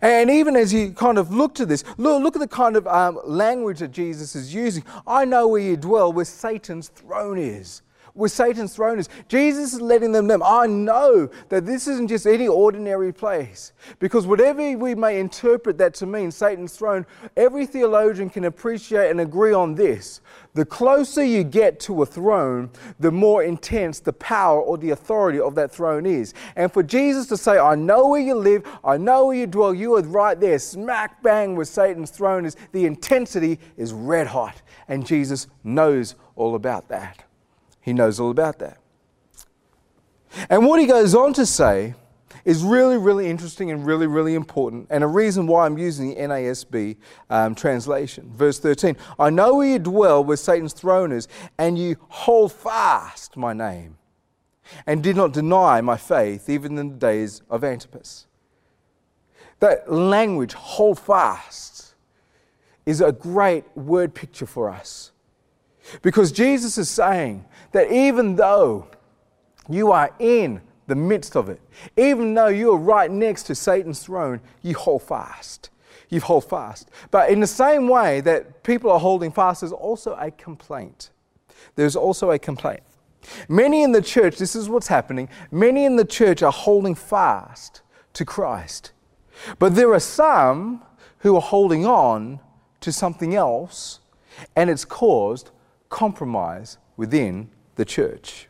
And 0.02 0.30
even 0.30 0.56
as 0.56 0.72
you 0.72 0.90
kind 0.92 1.16
of 1.16 1.32
look 1.32 1.54
to 1.54 1.66
this, 1.66 1.84
look, 1.96 2.22
look 2.22 2.36
at 2.36 2.40
the 2.40 2.48
kind 2.48 2.76
of 2.76 2.86
um, 2.88 3.20
language 3.24 3.78
that 3.78 3.92
Jesus 3.92 4.34
is 4.34 4.52
using. 4.52 4.84
I 5.06 5.24
know 5.24 5.46
where 5.46 5.60
you 5.60 5.76
dwell, 5.76 6.12
where 6.12 6.24
Satan's 6.24 6.88
throne 6.88 7.38
is 7.38 7.82
where 8.16 8.28
Satan's 8.28 8.74
throne 8.74 8.98
is. 8.98 9.08
Jesus 9.28 9.74
is 9.74 9.80
letting 9.80 10.12
them 10.12 10.26
know, 10.26 10.42
I 10.42 10.66
know 10.66 11.28
that 11.50 11.66
this 11.66 11.86
isn't 11.86 12.08
just 12.08 12.26
any 12.26 12.48
ordinary 12.48 13.12
place. 13.12 13.72
Because 13.98 14.26
whatever 14.26 14.76
we 14.76 14.94
may 14.94 15.20
interpret 15.20 15.78
that 15.78 15.94
to 15.94 16.06
mean, 16.06 16.30
Satan's 16.30 16.74
throne, 16.74 17.06
every 17.36 17.66
theologian 17.66 18.30
can 18.30 18.44
appreciate 18.44 19.10
and 19.10 19.20
agree 19.20 19.52
on 19.52 19.74
this. 19.74 20.20
The 20.54 20.64
closer 20.64 21.22
you 21.22 21.44
get 21.44 21.78
to 21.80 22.02
a 22.02 22.06
throne, 22.06 22.70
the 22.98 23.12
more 23.12 23.42
intense 23.42 24.00
the 24.00 24.14
power 24.14 24.60
or 24.60 24.78
the 24.78 24.90
authority 24.90 25.38
of 25.38 25.54
that 25.56 25.70
throne 25.70 26.06
is. 26.06 26.32
And 26.56 26.72
for 26.72 26.82
Jesus 26.82 27.26
to 27.26 27.36
say, 27.36 27.58
I 27.58 27.74
know 27.74 28.08
where 28.08 28.22
you 28.22 28.34
live, 28.34 28.64
I 28.82 28.96
know 28.96 29.26
where 29.26 29.36
you 29.36 29.46
dwell, 29.46 29.74
you 29.74 29.96
are 29.96 30.02
right 30.02 30.40
there, 30.40 30.58
smack 30.58 31.22
bang 31.22 31.56
where 31.56 31.66
Satan's 31.66 32.10
throne 32.10 32.46
is, 32.46 32.56
the 32.72 32.86
intensity 32.86 33.60
is 33.76 33.92
red 33.92 34.26
hot. 34.26 34.62
And 34.88 35.06
Jesus 35.06 35.48
knows 35.62 36.14
all 36.36 36.54
about 36.54 36.88
that. 36.88 37.25
He 37.86 37.92
knows 37.92 38.18
all 38.18 38.32
about 38.32 38.58
that. 38.58 38.78
And 40.50 40.66
what 40.66 40.80
he 40.80 40.86
goes 40.86 41.14
on 41.14 41.32
to 41.34 41.46
say 41.46 41.94
is 42.44 42.64
really, 42.64 42.98
really 42.98 43.28
interesting 43.28 43.70
and 43.70 43.86
really, 43.86 44.08
really 44.08 44.34
important, 44.34 44.88
and 44.90 45.04
a 45.04 45.06
reason 45.06 45.46
why 45.46 45.64
I'm 45.64 45.78
using 45.78 46.08
the 46.10 46.16
NASB 46.16 46.96
um, 47.30 47.54
translation. 47.54 48.32
Verse 48.34 48.58
13 48.58 48.96
I 49.20 49.30
know 49.30 49.54
where 49.54 49.68
you 49.68 49.78
dwell, 49.78 50.24
where 50.24 50.36
Satan's 50.36 50.72
throne 50.72 51.12
is, 51.12 51.28
and 51.58 51.78
you 51.78 51.96
hold 52.08 52.52
fast 52.52 53.36
my 53.36 53.52
name, 53.52 53.98
and 54.84 55.00
did 55.00 55.14
not 55.14 55.32
deny 55.32 55.80
my 55.80 55.96
faith, 55.96 56.48
even 56.48 56.76
in 56.78 56.88
the 56.88 56.96
days 56.96 57.42
of 57.48 57.62
Antipas. 57.62 58.26
That 59.60 59.90
language, 59.90 60.54
hold 60.54 60.98
fast, 60.98 61.94
is 62.84 63.00
a 63.00 63.12
great 63.12 63.64
word 63.76 64.12
picture 64.12 64.46
for 64.46 64.68
us. 64.68 65.12
Because 66.02 66.32
Jesus 66.32 66.78
is 66.78 66.88
saying 66.88 67.44
that 67.72 67.90
even 67.90 68.36
though 68.36 68.88
you 69.68 69.92
are 69.92 70.12
in 70.18 70.60
the 70.86 70.94
midst 70.94 71.36
of 71.36 71.48
it, 71.48 71.60
even 71.96 72.34
though 72.34 72.48
you 72.48 72.72
are 72.72 72.78
right 72.78 73.10
next 73.10 73.44
to 73.44 73.54
Satan's 73.54 74.00
throne, 74.00 74.40
you 74.62 74.74
hold 74.74 75.02
fast. 75.02 75.70
You 76.08 76.20
hold 76.20 76.48
fast. 76.48 76.90
But 77.10 77.30
in 77.30 77.40
the 77.40 77.46
same 77.46 77.88
way 77.88 78.20
that 78.20 78.62
people 78.62 78.90
are 78.90 79.00
holding 79.00 79.32
fast, 79.32 79.60
there's 79.60 79.72
also 79.72 80.14
a 80.14 80.30
complaint. 80.30 81.10
There's 81.74 81.96
also 81.96 82.30
a 82.30 82.38
complaint. 82.38 82.82
Many 83.48 83.82
in 83.82 83.92
the 83.92 84.02
church, 84.02 84.36
this 84.36 84.54
is 84.54 84.68
what's 84.68 84.86
happening, 84.86 85.28
many 85.50 85.84
in 85.84 85.96
the 85.96 86.04
church 86.04 86.42
are 86.42 86.52
holding 86.52 86.94
fast 86.94 87.82
to 88.12 88.24
Christ. 88.24 88.92
But 89.58 89.74
there 89.74 89.92
are 89.92 90.00
some 90.00 90.82
who 91.18 91.34
are 91.34 91.42
holding 91.42 91.84
on 91.84 92.40
to 92.80 92.92
something 92.92 93.34
else, 93.34 94.00
and 94.54 94.70
it's 94.70 94.84
caused 94.84 95.50
compromise 95.88 96.78
within 96.96 97.50
the 97.76 97.84
church. 97.84 98.46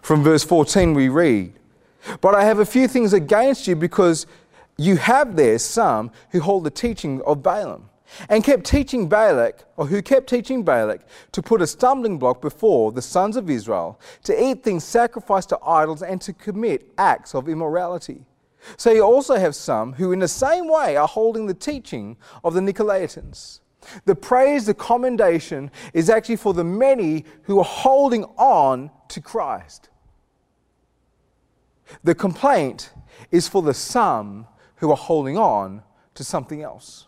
From 0.00 0.22
verse 0.22 0.44
14, 0.44 0.94
we 0.94 1.08
read, 1.08 1.52
But 2.20 2.34
I 2.34 2.44
have 2.44 2.58
a 2.58 2.66
few 2.66 2.88
things 2.88 3.12
against 3.12 3.66
you 3.66 3.76
because 3.76 4.26
you 4.78 4.96
have 4.96 5.36
there 5.36 5.58
some 5.58 6.10
who 6.30 6.40
hold 6.40 6.64
the 6.64 6.70
teaching 6.70 7.20
of 7.22 7.42
Balaam 7.42 7.88
and 8.28 8.44
kept 8.44 8.64
teaching 8.64 9.08
Balak, 9.08 9.64
or 9.76 9.86
who 9.86 10.02
kept 10.02 10.28
teaching 10.28 10.62
Balak, 10.62 11.00
to 11.32 11.42
put 11.42 11.62
a 11.62 11.66
stumbling 11.66 12.18
block 12.18 12.40
before 12.40 12.92
the 12.92 13.02
sons 13.02 13.36
of 13.36 13.48
Israel, 13.48 14.00
to 14.24 14.42
eat 14.42 14.62
things 14.62 14.84
sacrificed 14.84 15.48
to 15.50 15.58
idols, 15.64 16.02
and 16.02 16.20
to 16.20 16.32
commit 16.32 16.92
acts 16.98 17.34
of 17.34 17.48
immorality. 17.48 18.24
So 18.76 18.90
you 18.92 19.02
also 19.02 19.36
have 19.36 19.54
some 19.54 19.94
who, 19.94 20.12
in 20.12 20.20
the 20.20 20.28
same 20.28 20.68
way, 20.68 20.96
are 20.96 21.08
holding 21.08 21.46
the 21.46 21.54
teaching 21.54 22.16
of 22.44 22.54
the 22.54 22.60
Nicolaitans. 22.60 23.60
The 24.04 24.14
praise, 24.14 24.66
the 24.66 24.74
commendation 24.74 25.70
is 25.92 26.10
actually 26.10 26.36
for 26.36 26.54
the 26.54 26.64
many 26.64 27.24
who 27.42 27.58
are 27.58 27.64
holding 27.64 28.24
on 28.36 28.90
to 29.08 29.20
Christ. 29.20 29.90
The 32.04 32.14
complaint 32.14 32.92
is 33.30 33.48
for 33.48 33.62
the 33.62 33.74
some 33.74 34.46
who 34.76 34.90
are 34.90 34.96
holding 34.96 35.36
on 35.36 35.82
to 36.14 36.24
something 36.24 36.62
else. 36.62 37.06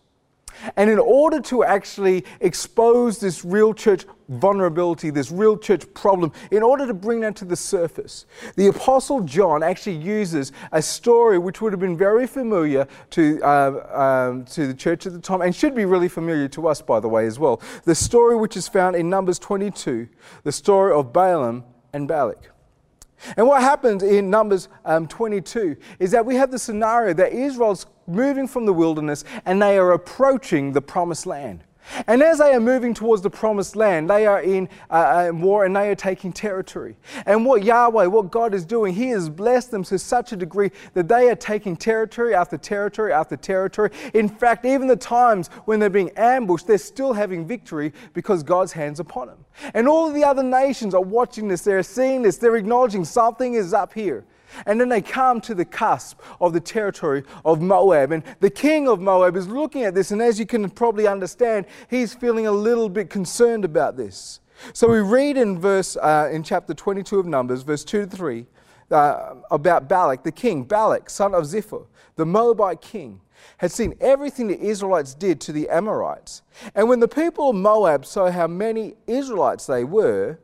And 0.76 0.90
in 0.90 0.98
order 0.98 1.40
to 1.42 1.64
actually 1.64 2.24
expose 2.40 3.18
this 3.18 3.44
real 3.44 3.74
church 3.74 4.04
vulnerability, 4.28 5.10
this 5.10 5.30
real 5.30 5.56
church 5.56 5.84
problem, 5.94 6.32
in 6.50 6.62
order 6.62 6.86
to 6.86 6.94
bring 6.94 7.20
that 7.20 7.36
to 7.36 7.44
the 7.44 7.56
surface, 7.56 8.26
the 8.56 8.68
Apostle 8.68 9.20
John 9.20 9.62
actually 9.62 9.96
uses 9.96 10.52
a 10.72 10.80
story 10.80 11.38
which 11.38 11.60
would 11.60 11.72
have 11.72 11.80
been 11.80 11.96
very 11.96 12.26
familiar 12.26 12.86
to, 13.10 13.40
uh, 13.42 14.30
um, 14.30 14.44
to 14.46 14.66
the 14.66 14.74
church 14.74 15.06
at 15.06 15.12
the 15.12 15.20
time 15.20 15.42
and 15.42 15.54
should 15.54 15.74
be 15.74 15.84
really 15.84 16.08
familiar 16.08 16.48
to 16.48 16.68
us, 16.68 16.80
by 16.80 17.00
the 17.00 17.08
way, 17.08 17.26
as 17.26 17.38
well. 17.38 17.60
The 17.84 17.94
story 17.94 18.36
which 18.36 18.56
is 18.56 18.68
found 18.68 18.96
in 18.96 19.10
Numbers 19.10 19.38
22, 19.38 20.08
the 20.42 20.52
story 20.52 20.92
of 20.92 21.12
Balaam 21.12 21.64
and 21.92 22.08
Balak. 22.08 22.50
And 23.36 23.46
what 23.46 23.62
happens 23.62 24.02
in 24.02 24.28
Numbers 24.28 24.68
um, 24.84 25.06
22 25.06 25.76
is 25.98 26.10
that 26.10 26.26
we 26.26 26.36
have 26.36 26.50
the 26.50 26.58
scenario 26.58 27.14
that 27.14 27.32
Israel's 27.32 27.86
moving 28.06 28.46
from 28.46 28.66
the 28.66 28.72
wilderness 28.72 29.24
and 29.44 29.60
they 29.60 29.78
are 29.78 29.92
approaching 29.92 30.72
the 30.72 30.82
promised 30.82 31.26
land. 31.26 31.64
And 32.06 32.22
as 32.22 32.38
they 32.38 32.54
are 32.54 32.60
moving 32.60 32.94
towards 32.94 33.22
the 33.22 33.30
promised 33.30 33.76
land, 33.76 34.08
they 34.08 34.26
are 34.26 34.40
in 34.40 34.68
uh, 34.90 35.28
uh, 35.28 35.32
war 35.34 35.64
and 35.64 35.76
they 35.76 35.90
are 35.90 35.94
taking 35.94 36.32
territory. 36.32 36.96
And 37.26 37.44
what 37.44 37.62
Yahweh, 37.62 38.06
what 38.06 38.30
God 38.30 38.54
is 38.54 38.64
doing, 38.64 38.94
He 38.94 39.08
has 39.08 39.28
blessed 39.28 39.70
them 39.70 39.84
to 39.84 39.98
such 39.98 40.32
a 40.32 40.36
degree 40.36 40.70
that 40.94 41.08
they 41.08 41.28
are 41.28 41.36
taking 41.36 41.76
territory 41.76 42.34
after 42.34 42.56
territory 42.56 43.12
after 43.12 43.36
territory. 43.36 43.90
In 44.14 44.28
fact, 44.28 44.64
even 44.64 44.88
the 44.88 44.96
times 44.96 45.48
when 45.66 45.78
they're 45.78 45.90
being 45.90 46.10
ambushed, 46.16 46.66
they're 46.66 46.78
still 46.78 47.12
having 47.12 47.46
victory 47.46 47.92
because 48.14 48.42
God's 48.42 48.72
hands 48.72 48.98
upon 48.98 49.28
them. 49.28 49.44
And 49.74 49.86
all 49.86 50.08
of 50.08 50.14
the 50.14 50.24
other 50.24 50.42
nations 50.42 50.94
are 50.94 51.02
watching 51.02 51.48
this, 51.48 51.62
they're 51.62 51.82
seeing 51.82 52.22
this, 52.22 52.38
they're 52.38 52.56
acknowledging 52.56 53.04
something 53.04 53.54
is 53.54 53.74
up 53.74 53.92
here. 53.92 54.24
And 54.66 54.80
then 54.80 54.88
they 54.88 55.02
come 55.02 55.40
to 55.42 55.54
the 55.54 55.64
cusp 55.64 56.20
of 56.40 56.52
the 56.52 56.60
territory 56.60 57.24
of 57.44 57.60
Moab. 57.60 58.12
And 58.12 58.22
the 58.40 58.50
king 58.50 58.88
of 58.88 59.00
Moab 59.00 59.36
is 59.36 59.48
looking 59.48 59.84
at 59.84 59.94
this, 59.94 60.10
and 60.10 60.22
as 60.22 60.38
you 60.38 60.46
can 60.46 60.68
probably 60.70 61.06
understand, 61.06 61.66
he's 61.88 62.14
feeling 62.14 62.46
a 62.46 62.52
little 62.52 62.88
bit 62.88 63.10
concerned 63.10 63.64
about 63.64 63.96
this. 63.96 64.40
So 64.72 64.88
we 64.88 65.00
read 65.00 65.36
in 65.36 65.58
verse 65.58 65.96
uh, 65.96 66.30
in 66.32 66.42
chapter 66.42 66.74
22 66.74 67.18
of 67.18 67.26
Numbers, 67.26 67.62
verse 67.62 67.84
2 67.84 68.06
to 68.06 68.16
3, 68.16 68.46
uh, 68.90 69.34
about 69.50 69.88
Balak, 69.88 70.22
the 70.22 70.32
king. 70.32 70.64
Balak, 70.64 71.10
son 71.10 71.34
of 71.34 71.44
Zippor, 71.44 71.86
the 72.16 72.26
Moabite 72.26 72.80
king, 72.80 73.20
had 73.58 73.72
seen 73.72 73.94
everything 74.00 74.46
the 74.46 74.60
Israelites 74.60 75.14
did 75.14 75.40
to 75.42 75.52
the 75.52 75.68
Amorites. 75.68 76.42
And 76.74 76.88
when 76.88 77.00
the 77.00 77.08
people 77.08 77.50
of 77.50 77.56
Moab 77.56 78.06
saw 78.06 78.30
how 78.30 78.46
many 78.46 78.94
Israelites 79.06 79.66
they 79.66 79.84
were, 79.84 80.38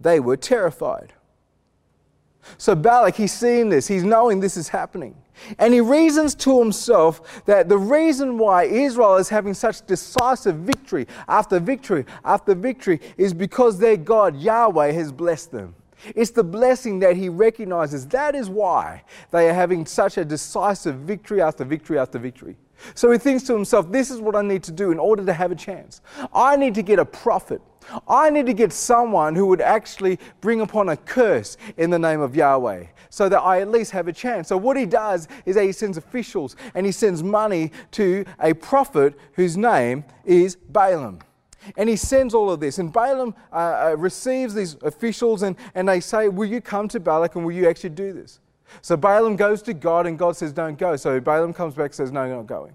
they 0.00 0.20
were 0.20 0.36
terrified. 0.36 1.12
So 2.56 2.74
Balak, 2.74 3.16
he's 3.16 3.32
seeing 3.32 3.68
this, 3.68 3.86
he's 3.86 4.04
knowing 4.04 4.40
this 4.40 4.56
is 4.56 4.68
happening. 4.68 5.14
And 5.58 5.72
he 5.72 5.80
reasons 5.80 6.34
to 6.36 6.58
himself 6.58 7.44
that 7.44 7.68
the 7.68 7.78
reason 7.78 8.38
why 8.38 8.64
Israel 8.64 9.16
is 9.16 9.28
having 9.28 9.54
such 9.54 9.86
decisive 9.86 10.56
victory 10.56 11.06
after 11.28 11.60
victory 11.60 12.04
after 12.24 12.54
victory 12.54 13.00
is 13.16 13.32
because 13.32 13.78
their 13.78 13.96
God, 13.96 14.36
Yahweh, 14.36 14.92
has 14.92 15.12
blessed 15.12 15.52
them. 15.52 15.74
It's 16.14 16.30
the 16.30 16.44
blessing 16.44 17.00
that 17.00 17.16
he 17.16 17.28
recognizes. 17.28 18.06
That 18.08 18.34
is 18.34 18.48
why 18.48 19.02
they 19.30 19.48
are 19.48 19.54
having 19.54 19.84
such 19.86 20.16
a 20.16 20.24
decisive 20.24 20.96
victory 20.96 21.40
after 21.40 21.64
victory 21.64 21.98
after 21.98 22.18
victory. 22.18 22.56
So 22.94 23.10
he 23.10 23.18
thinks 23.18 23.44
to 23.44 23.54
himself, 23.54 23.90
this 23.90 24.10
is 24.10 24.20
what 24.20 24.36
I 24.36 24.42
need 24.42 24.62
to 24.64 24.72
do 24.72 24.90
in 24.90 24.98
order 24.98 25.24
to 25.24 25.32
have 25.32 25.50
a 25.50 25.56
chance. 25.56 26.00
I 26.32 26.56
need 26.56 26.74
to 26.76 26.82
get 26.82 26.98
a 26.98 27.04
prophet 27.04 27.60
I 28.06 28.30
need 28.30 28.46
to 28.46 28.52
get 28.52 28.72
someone 28.72 29.34
who 29.34 29.46
would 29.46 29.60
actually 29.60 30.18
bring 30.40 30.60
upon 30.60 30.88
a 30.88 30.96
curse 30.96 31.56
in 31.76 31.90
the 31.90 31.98
name 31.98 32.20
of 32.20 32.36
Yahweh 32.36 32.86
so 33.10 33.28
that 33.28 33.40
I 33.40 33.60
at 33.60 33.70
least 33.70 33.92
have 33.92 34.08
a 34.08 34.12
chance. 34.12 34.48
So, 34.48 34.56
what 34.56 34.76
he 34.76 34.86
does 34.86 35.28
is 35.46 35.56
that 35.56 35.64
he 35.64 35.72
sends 35.72 35.96
officials 35.96 36.56
and 36.74 36.84
he 36.84 36.92
sends 36.92 37.22
money 37.22 37.72
to 37.92 38.24
a 38.40 38.54
prophet 38.54 39.14
whose 39.34 39.56
name 39.56 40.04
is 40.24 40.56
Balaam. 40.56 41.20
And 41.76 41.88
he 41.88 41.96
sends 41.96 42.34
all 42.34 42.50
of 42.50 42.60
this. 42.60 42.78
And 42.78 42.92
Balaam 42.92 43.34
uh, 43.52 43.56
uh, 43.56 43.96
receives 43.98 44.54
these 44.54 44.76
officials 44.82 45.42
and, 45.42 45.56
and 45.74 45.88
they 45.88 46.00
say, 46.00 46.28
Will 46.28 46.46
you 46.46 46.60
come 46.60 46.88
to 46.88 47.00
Balak 47.00 47.36
and 47.36 47.44
will 47.44 47.52
you 47.52 47.68
actually 47.68 47.90
do 47.90 48.12
this? 48.12 48.40
So 48.82 48.96
Balaam 48.96 49.36
goes 49.36 49.62
to 49.62 49.74
God 49.74 50.06
and 50.06 50.18
God 50.18 50.36
says, 50.36 50.52
Don't 50.52 50.78
go. 50.78 50.96
So 50.96 51.20
Balaam 51.20 51.52
comes 51.52 51.74
back 51.74 51.86
and 51.86 51.94
says, 51.94 52.12
No, 52.12 52.24
you're 52.24 52.36
not 52.36 52.46
going. 52.46 52.74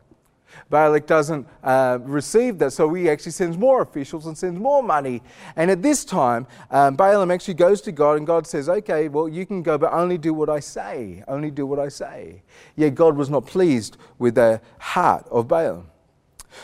Balak 0.70 1.08
doesn't 1.08 1.48
uh, 1.64 2.00
receive 2.02 2.58
that, 2.60 2.72
so 2.72 2.94
he 2.94 3.10
actually 3.10 3.32
sends 3.32 3.58
more 3.58 3.82
officials 3.82 4.28
and 4.28 4.38
sends 4.38 4.60
more 4.60 4.84
money. 4.84 5.22
And 5.56 5.72
at 5.72 5.82
this 5.82 6.06
time, 6.06 6.48
um, 6.72 6.96
Balaam 6.96 7.32
actually 7.32 7.56
goes 7.56 7.82
to 7.82 7.92
God, 7.92 8.18
and 8.18 8.28
God 8.28 8.46
says, 8.48 8.70
Okay, 8.70 9.08
well, 9.08 9.28
you 9.28 9.46
can 9.46 9.64
go, 9.64 9.78
but 9.78 9.92
only 9.94 10.18
do 10.18 10.34
what 10.34 10.50
I 10.50 10.60
say. 10.60 11.24
Only 11.28 11.52
do 11.52 11.66
what 11.66 11.80
I 11.80 11.90
say. 11.90 12.44
Yet 12.76 12.96
God 12.96 13.16
was 13.16 13.30
not 13.30 13.46
pleased 13.46 13.98
with 14.20 14.36
the 14.36 14.62
heart 14.80 15.26
of 15.32 15.48
Balaam. 15.48 15.88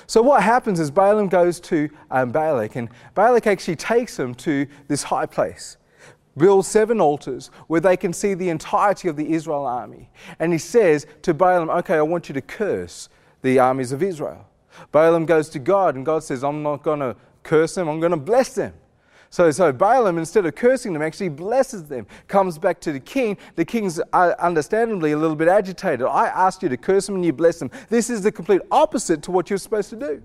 So 0.06 0.22
what 0.22 0.44
happens 0.44 0.80
is 0.80 0.92
Balaam 0.92 1.30
goes 1.30 1.60
to 1.62 1.90
um, 2.12 2.32
Balak, 2.32 2.76
and 2.76 2.90
Balak 3.16 3.48
actually 3.48 3.76
takes 3.76 4.18
him 4.20 4.36
to 4.36 4.68
this 4.88 5.04
high 5.04 5.26
place. 5.26 5.78
Build 6.38 6.66
seven 6.66 7.02
altars 7.02 7.52
where 7.68 7.82
they 7.82 7.98
can 7.98 8.14
see 8.14 8.34
the 8.34 8.50
entirety 8.50 9.08
of 9.08 9.16
the 9.16 9.34
Israel 9.34 9.66
army. 9.66 10.10
And 10.40 10.54
he 10.54 10.60
says 10.60 11.06
to 11.24 11.34
Balaam, 11.34 11.70
Okay, 11.70 11.96
I 11.96 12.02
want 12.02 12.30
you 12.30 12.34
to 12.34 12.42
curse 12.42 13.10
the 13.42 13.60
armies 13.60 13.92
of 13.92 14.04
Israel. 14.04 14.46
Balaam 14.92 15.26
goes 15.26 15.50
to 15.50 15.60
God, 15.60 15.96
and 15.96 16.06
God 16.06 16.24
says, 16.24 16.44
I'm 16.44 16.64
not 16.64 16.84
going 16.84 17.00
to 17.00 17.16
curse 17.44 17.76
them, 17.76 17.88
I'm 17.88 18.00
going 18.00 18.12
to 18.12 18.18
bless 18.18 18.54
them. 18.54 18.74
So, 19.32 19.52
so 19.52 19.72
Balaam, 19.72 20.18
instead 20.18 20.46
of 20.46 20.56
cursing 20.56 20.94
them, 20.94 21.02
actually 21.02 21.30
blesses 21.30 21.84
them. 21.86 22.08
Comes 22.28 22.58
back 22.58 22.80
to 22.82 22.92
the 22.92 23.00
king. 23.00 23.38
The 23.56 23.66
king's 23.66 24.02
uh, 24.12 24.34
understandably 24.40 25.12
a 25.12 25.18
little 25.18 25.36
bit 25.36 25.48
agitated. 25.48 26.06
I 26.08 26.28
asked 26.28 26.64
you 26.64 26.70
to 26.70 26.78
curse 26.78 27.06
them 27.06 27.16
and 27.16 27.26
you 27.26 27.32
bless 27.32 27.60
them. 27.60 27.70
This 27.90 28.10
is 28.10 28.24
the 28.24 28.32
complete 28.32 28.62
opposite 28.72 29.22
to 29.24 29.32
what 29.32 29.50
you're 29.50 29.60
supposed 29.60 29.92
to 29.92 29.96
do. 29.96 30.24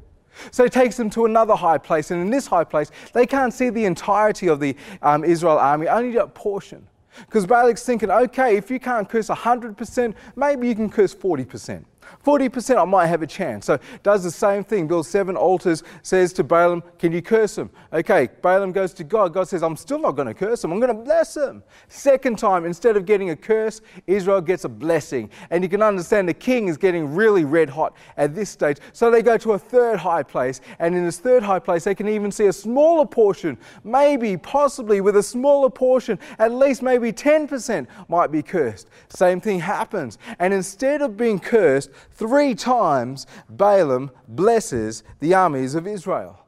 So 0.51 0.65
he 0.65 0.71
takes 0.71 0.97
them 0.97 1.11
to 1.11 1.25
another 1.25 1.55
high 1.55 1.79
place, 1.79 2.11
and 2.11 2.21
in 2.21 2.31
this 2.31 2.47
high 2.47 2.65
place, 2.65 2.91
they 3.13 3.27
can't 3.27 3.53
see 3.53 3.71
the 3.71 3.85
entirety 3.85 4.49
of 4.49 4.61
the 4.61 4.77
um, 5.03 5.25
Israel 5.25 5.59
army, 5.59 5.89
only 5.89 6.17
a 6.17 6.27
portion. 6.27 6.87
Because 7.21 7.47
Balak's 7.47 7.85
thinking, 7.85 8.11
okay, 8.11 8.57
if 8.57 8.71
you 8.71 8.81
can't 8.81 9.09
curse 9.09 9.29
100%, 9.29 10.15
maybe 10.37 10.69
you 10.69 10.75
can 10.75 10.91
curse 10.91 11.15
40%. 11.15 11.85
40% 12.25 12.77
I 12.77 12.85
might 12.85 13.07
have 13.07 13.23
a 13.23 13.27
chance. 13.27 13.67
So 13.67 13.79
does 14.03 14.23
the 14.23 14.31
same 14.31 14.65
thing, 14.65 14.87
builds 14.87 15.09
seven 15.09 15.37
altars, 15.37 15.83
says 16.03 16.33
to 16.35 16.45
Balaam, 16.45 16.83
Can 16.99 17.13
you 17.13 17.23
curse 17.23 17.57
him? 17.57 17.71
Okay, 17.93 18.29
Balaam 18.43 18.73
goes 18.73 18.93
to 18.95 19.05
God. 19.05 19.33
God 19.33 19.49
says, 19.49 19.63
I'm 19.63 19.77
still 19.77 19.99
not 19.99 20.13
going 20.13 20.29
to 20.29 20.35
curse 20.35 20.65
him, 20.65 20.73
I'm 20.73 20.81
going 20.81 20.97
to 20.97 21.03
bless 21.03 21.37
him. 21.37 21.63
Second 21.89 22.39
time, 22.39 22.65
instead 22.65 22.97
of 22.97 23.07
getting 23.07 23.31
a 23.31 23.37
curse, 23.37 23.81
Israel 24.07 24.41
gets 24.41 24.65
a 24.65 24.69
blessing. 24.69 25.31
And 25.51 25.63
you 25.63 25.69
can 25.69 25.83
understand 25.83 26.29
the 26.29 26.35
king 26.35 26.69
is 26.69 26.77
getting 26.77 27.15
really 27.15 27.45
red 27.45 27.69
hot 27.69 27.97
at 28.17 28.35
this 28.35 28.51
stage. 28.51 28.79
So 28.93 29.11
they 29.11 29.23
go 29.23 29.37
to 29.39 29.53
a 29.53 29.59
third 29.59 29.99
high 29.99 30.23
place, 30.23 30.61
and 30.79 30.95
in 30.95 31.05
this 31.05 31.19
third 31.19 31.43
high 31.43 31.59
place, 31.59 31.85
they 31.85 31.95
can 31.95 32.09
even 32.09 32.31
see 32.31 32.47
a 32.47 32.53
smaller 32.53 33.07
portion, 33.07 33.59
maybe, 33.83 34.37
possibly 34.37 35.01
with 35.01 35.17
a 35.17 35.23
smaller 35.23 35.71
portion, 35.71 36.19
at 36.39 36.53
least 36.53 36.83
maybe 36.83 37.13
10% 37.13 37.87
might 38.09 38.31
be 38.31 38.43
cursed. 38.43 38.89
Same 39.09 39.41
thing 39.41 39.61
happens. 39.61 40.19
And 40.39 40.53
instead 40.53 41.03
of 41.03 41.17
being 41.17 41.39
cursed, 41.39 41.91
Three 42.11 42.55
times 42.55 43.27
Balaam 43.49 44.11
blesses 44.29 45.03
the 45.21 45.35
armies 45.35 45.75
of 45.75 45.87
Israel. 45.87 46.41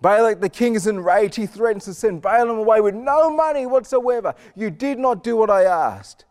Balak 0.00 0.40
the 0.40 0.50
king 0.50 0.74
is 0.74 0.86
enraged. 0.86 1.36
He 1.36 1.46
threatens 1.46 1.86
to 1.86 1.94
send 1.94 2.20
Balaam 2.20 2.58
away 2.58 2.80
with 2.80 2.94
no 2.94 3.30
money 3.30 3.64
whatsoever. 3.64 4.34
You 4.54 4.70
did 4.70 4.98
not 4.98 5.24
do 5.24 5.36
what 5.36 5.50
I 5.50 5.64
asked. 5.64 6.26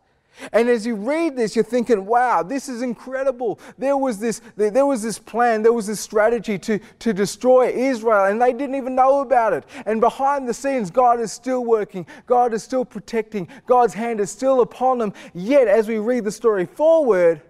And 0.52 0.68
as 0.68 0.84
you 0.84 0.96
read 0.96 1.36
this, 1.36 1.54
you're 1.54 1.64
thinking, 1.64 2.06
wow, 2.06 2.42
this 2.42 2.68
is 2.68 2.82
incredible. 2.82 3.58
There 3.78 3.96
was 3.96 4.18
this, 4.18 4.40
there 4.56 4.86
was 4.86 5.02
this 5.02 5.18
plan, 5.18 5.62
there 5.62 5.72
was 5.72 5.86
this 5.86 6.00
strategy 6.00 6.58
to, 6.58 6.78
to 7.00 7.12
destroy 7.12 7.68
Israel, 7.70 8.24
and 8.26 8.40
they 8.40 8.52
didn't 8.52 8.74
even 8.74 8.94
know 8.94 9.20
about 9.20 9.52
it. 9.52 9.64
And 9.86 10.00
behind 10.00 10.48
the 10.48 10.54
scenes, 10.54 10.90
God 10.90 11.20
is 11.20 11.32
still 11.32 11.64
working, 11.64 12.06
God 12.26 12.52
is 12.52 12.62
still 12.62 12.84
protecting, 12.84 13.48
God's 13.66 13.94
hand 13.94 14.20
is 14.20 14.30
still 14.30 14.60
upon 14.60 14.98
them. 14.98 15.12
Yet, 15.34 15.68
as 15.68 15.88
we 15.88 15.98
read 15.98 16.24
the 16.24 16.32
story 16.32 16.66
forward, 16.66 17.40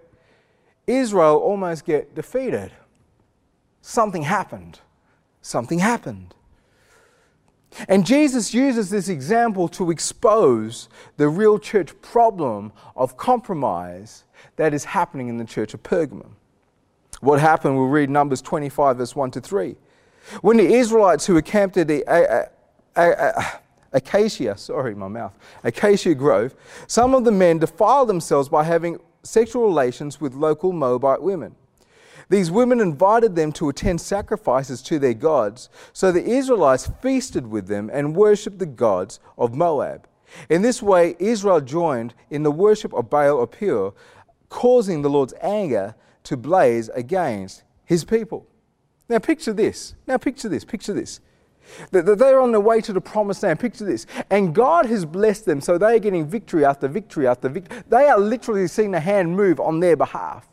Israel 0.87 1.37
almost 1.37 1.85
get 1.85 2.15
defeated. 2.15 2.71
Something 3.81 4.23
happened. 4.23 4.79
Something 5.41 5.79
happened. 5.79 6.33
And 7.89 8.05
Jesus 8.05 8.53
uses 8.53 8.89
this 8.89 9.09
example 9.09 9.67
to 9.69 9.91
expose 9.91 10.87
the 11.17 11.27
real 11.27 11.59
church 11.59 11.99
problem 12.01 12.71
of 12.95 13.17
compromise 13.17 14.23
that 14.55 14.73
is 14.73 14.85
happening 14.85 15.27
in 15.27 15.37
the 15.37 15.43
church 15.43 15.73
of 15.73 15.83
Pergamum. 15.83 16.31
What 17.19 17.39
happened, 17.39 17.75
we'll 17.75 17.87
read 17.87 18.09
Numbers 18.09 18.41
25, 18.41 18.97
verse 18.97 19.15
1 19.15 19.31
to 19.31 19.41
3. 19.41 19.75
When 20.41 20.57
the 20.57 20.73
Israelites 20.73 21.25
who 21.25 21.33
were 21.33 21.41
camped 21.41 21.77
at 21.77 21.87
the 21.87 22.49
acacia, 23.91 24.57
sorry, 24.57 24.95
my 24.95 25.07
mouth, 25.07 25.37
acacia 25.63 26.15
grove, 26.15 26.55
some 26.87 27.13
of 27.13 27.23
the 27.25 27.31
men 27.31 27.59
defiled 27.59 28.09
themselves 28.09 28.49
by 28.49 28.63
having 28.63 28.99
sexual 29.25 29.65
relations 29.65 30.21
with 30.21 30.33
local 30.33 30.71
Moabite 30.71 31.21
women. 31.21 31.55
These 32.29 32.49
women 32.49 32.79
invited 32.79 33.35
them 33.35 33.51
to 33.53 33.69
attend 33.69 34.01
sacrifices 34.01 34.81
to 34.83 34.97
their 34.97 35.13
gods, 35.13 35.69
so 35.93 36.11
the 36.11 36.23
Israelites 36.23 36.89
feasted 37.01 37.47
with 37.47 37.67
them 37.67 37.89
and 37.93 38.15
worshipped 38.15 38.57
the 38.57 38.65
gods 38.65 39.19
of 39.37 39.53
Moab. 39.53 40.07
In 40.49 40.61
this 40.61 40.81
way, 40.81 41.15
Israel 41.19 41.61
joined 41.61 42.13
in 42.29 42.43
the 42.43 42.51
worship 42.51 42.93
of 42.93 43.09
Baal 43.09 43.41
of 43.41 43.51
Peor, 43.51 43.93
causing 44.49 45.01
the 45.01 45.09
Lord's 45.09 45.33
anger 45.41 45.95
to 46.23 46.35
blaze 46.35 46.89
against 46.89 47.63
his 47.85 48.03
people. 48.03 48.47
Now, 49.07 49.19
picture 49.19 49.53
this. 49.53 49.93
Now, 50.07 50.17
picture 50.17 50.49
this. 50.49 50.65
Picture 50.65 50.93
this. 50.93 51.19
That 51.91 52.17
they're 52.17 52.41
on 52.41 52.51
their 52.51 52.61
way 52.61 52.81
to 52.81 52.93
the 52.93 53.01
promised 53.01 53.43
land. 53.43 53.59
Picture 53.59 53.85
this. 53.85 54.05
And 54.29 54.53
God 54.53 54.85
has 54.85 55.05
blessed 55.05 55.45
them, 55.45 55.61
so 55.61 55.77
they 55.77 55.95
are 55.95 55.99
getting 55.99 56.27
victory 56.27 56.65
after 56.65 56.87
victory 56.87 57.27
after 57.27 57.49
victory. 57.49 57.81
They 57.89 58.07
are 58.07 58.19
literally 58.19 58.67
seeing 58.67 58.91
the 58.91 58.99
hand 58.99 59.35
move 59.35 59.59
on 59.59 59.79
their 59.79 59.95
behalf. 59.95 60.47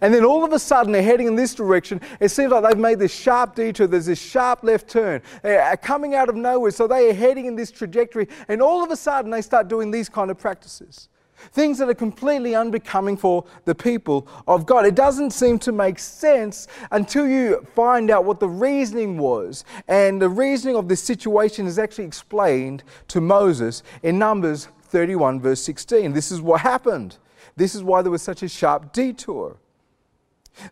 And 0.00 0.12
then 0.12 0.24
all 0.24 0.44
of 0.44 0.52
a 0.52 0.58
sudden, 0.58 0.92
they're 0.92 1.02
heading 1.02 1.26
in 1.26 1.36
this 1.36 1.54
direction. 1.54 2.00
It 2.20 2.30
seems 2.30 2.50
like 2.50 2.64
they've 2.64 2.78
made 2.78 2.98
this 2.98 3.14
sharp 3.14 3.54
detour. 3.54 3.86
There's 3.86 4.06
this 4.06 4.20
sharp 4.20 4.62
left 4.62 4.88
turn. 4.88 5.22
They're 5.42 5.62
uh, 5.62 5.76
coming 5.76 6.14
out 6.14 6.28
of 6.28 6.34
nowhere, 6.34 6.70
so 6.70 6.86
they 6.86 7.10
are 7.10 7.14
heading 7.14 7.46
in 7.46 7.56
this 7.56 7.70
trajectory. 7.70 8.28
And 8.48 8.60
all 8.60 8.82
of 8.82 8.90
a 8.90 8.96
sudden, 8.96 9.30
they 9.30 9.42
start 9.42 9.68
doing 9.68 9.90
these 9.90 10.08
kind 10.08 10.30
of 10.30 10.38
practices. 10.38 11.08
Things 11.52 11.78
that 11.78 11.88
are 11.88 11.94
completely 11.94 12.54
unbecoming 12.54 13.16
for 13.16 13.44
the 13.64 13.74
people 13.74 14.26
of 14.46 14.66
God. 14.66 14.86
It 14.86 14.94
doesn't 14.94 15.30
seem 15.30 15.58
to 15.60 15.72
make 15.72 15.98
sense 15.98 16.66
until 16.90 17.28
you 17.28 17.66
find 17.74 18.10
out 18.10 18.24
what 18.24 18.40
the 18.40 18.48
reasoning 18.48 19.18
was. 19.18 19.64
And 19.88 20.20
the 20.20 20.28
reasoning 20.28 20.76
of 20.76 20.88
this 20.88 21.02
situation 21.02 21.66
is 21.66 21.78
actually 21.78 22.04
explained 22.04 22.82
to 23.08 23.20
Moses 23.20 23.82
in 24.02 24.18
Numbers 24.18 24.68
31, 24.84 25.40
verse 25.40 25.62
16. 25.62 26.12
This 26.12 26.32
is 26.32 26.40
what 26.40 26.62
happened. 26.62 27.18
This 27.56 27.74
is 27.74 27.82
why 27.82 28.02
there 28.02 28.12
was 28.12 28.22
such 28.22 28.42
a 28.42 28.48
sharp 28.48 28.92
detour. 28.92 29.56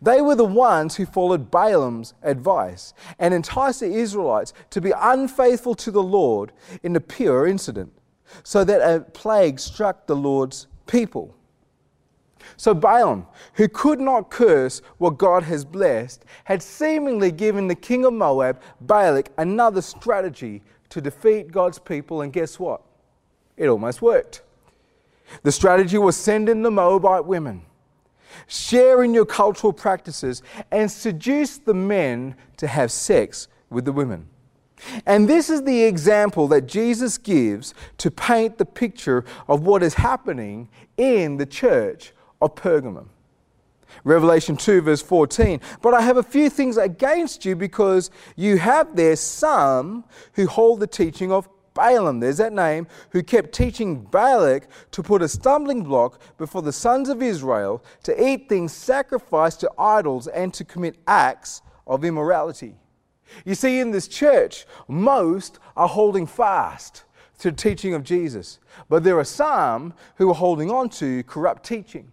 They 0.00 0.20
were 0.20 0.34
the 0.34 0.44
ones 0.44 0.96
who 0.96 1.04
followed 1.04 1.50
Balaam's 1.50 2.14
advice 2.22 2.94
and 3.18 3.34
enticed 3.34 3.80
the 3.80 3.92
Israelites 3.92 4.52
to 4.70 4.80
be 4.80 4.92
unfaithful 4.96 5.74
to 5.76 5.90
the 5.90 6.02
Lord 6.02 6.52
in 6.82 6.94
the 6.94 7.00
Peor 7.00 7.46
incident 7.46 7.92
so 8.42 8.64
that 8.64 8.80
a 8.80 9.00
plague 9.00 9.58
struck 9.58 10.06
the 10.06 10.16
Lord's 10.16 10.66
people. 10.86 11.34
So 12.56 12.74
Balaam, 12.74 13.26
who 13.54 13.68
could 13.68 14.00
not 14.00 14.30
curse 14.30 14.82
what 14.98 15.18
God 15.18 15.42
has 15.44 15.64
blessed, 15.64 16.24
had 16.44 16.62
seemingly 16.62 17.32
given 17.32 17.68
the 17.68 17.74
king 17.74 18.04
of 18.04 18.12
Moab, 18.12 18.60
Balak, 18.82 19.30
another 19.38 19.82
strategy 19.82 20.62
to 20.90 21.00
defeat 21.00 21.50
God's 21.50 21.78
people, 21.78 22.22
and 22.22 22.32
guess 22.32 22.58
what? 22.58 22.82
It 23.56 23.68
almost 23.68 24.02
worked. 24.02 24.42
The 25.42 25.52
strategy 25.52 25.98
was 25.98 26.16
send 26.16 26.48
in 26.48 26.62
the 26.62 26.70
Moabite 26.70 27.24
women, 27.24 27.62
share 28.46 29.02
in 29.02 29.14
your 29.14 29.26
cultural 29.26 29.72
practices, 29.72 30.42
and 30.70 30.90
seduce 30.90 31.58
the 31.58 31.74
men 31.74 32.36
to 32.58 32.66
have 32.66 32.92
sex 32.92 33.48
with 33.70 33.84
the 33.84 33.92
women. 33.92 34.28
And 35.06 35.28
this 35.28 35.50
is 35.50 35.62
the 35.62 35.84
example 35.84 36.48
that 36.48 36.66
Jesus 36.66 37.18
gives 37.18 37.74
to 37.98 38.10
paint 38.10 38.58
the 38.58 38.64
picture 38.64 39.24
of 39.48 39.62
what 39.62 39.82
is 39.82 39.94
happening 39.94 40.68
in 40.96 41.36
the 41.36 41.46
church 41.46 42.12
of 42.40 42.54
Pergamum. 42.54 43.08
Revelation 44.02 44.56
2, 44.56 44.82
verse 44.82 45.02
14. 45.02 45.60
But 45.80 45.94
I 45.94 46.00
have 46.00 46.16
a 46.16 46.22
few 46.22 46.50
things 46.50 46.76
against 46.76 47.44
you 47.44 47.54
because 47.54 48.10
you 48.36 48.58
have 48.58 48.96
there 48.96 49.16
some 49.16 50.04
who 50.34 50.46
hold 50.46 50.80
the 50.80 50.86
teaching 50.86 51.30
of 51.30 51.48
Balaam, 51.74 52.20
there's 52.20 52.36
that 52.36 52.52
name, 52.52 52.86
who 53.10 53.22
kept 53.22 53.52
teaching 53.52 54.00
Balak 54.00 54.68
to 54.92 55.02
put 55.02 55.22
a 55.22 55.28
stumbling 55.28 55.82
block 55.82 56.20
before 56.38 56.62
the 56.62 56.72
sons 56.72 57.08
of 57.08 57.20
Israel 57.20 57.84
to 58.04 58.28
eat 58.28 58.48
things 58.48 58.72
sacrificed 58.72 59.60
to 59.60 59.70
idols 59.76 60.28
and 60.28 60.54
to 60.54 60.64
commit 60.64 60.96
acts 61.06 61.62
of 61.86 62.04
immorality. 62.04 62.76
You 63.44 63.54
see, 63.54 63.80
in 63.80 63.90
this 63.90 64.08
church, 64.08 64.66
most 64.88 65.58
are 65.76 65.88
holding 65.88 66.26
fast 66.26 67.04
to 67.38 67.50
the 67.50 67.56
teaching 67.56 67.94
of 67.94 68.04
Jesus, 68.04 68.58
but 68.88 69.04
there 69.04 69.18
are 69.18 69.24
some 69.24 69.94
who 70.16 70.30
are 70.30 70.34
holding 70.34 70.70
on 70.70 70.88
to 70.90 71.22
corrupt 71.24 71.64
teaching. 71.64 72.10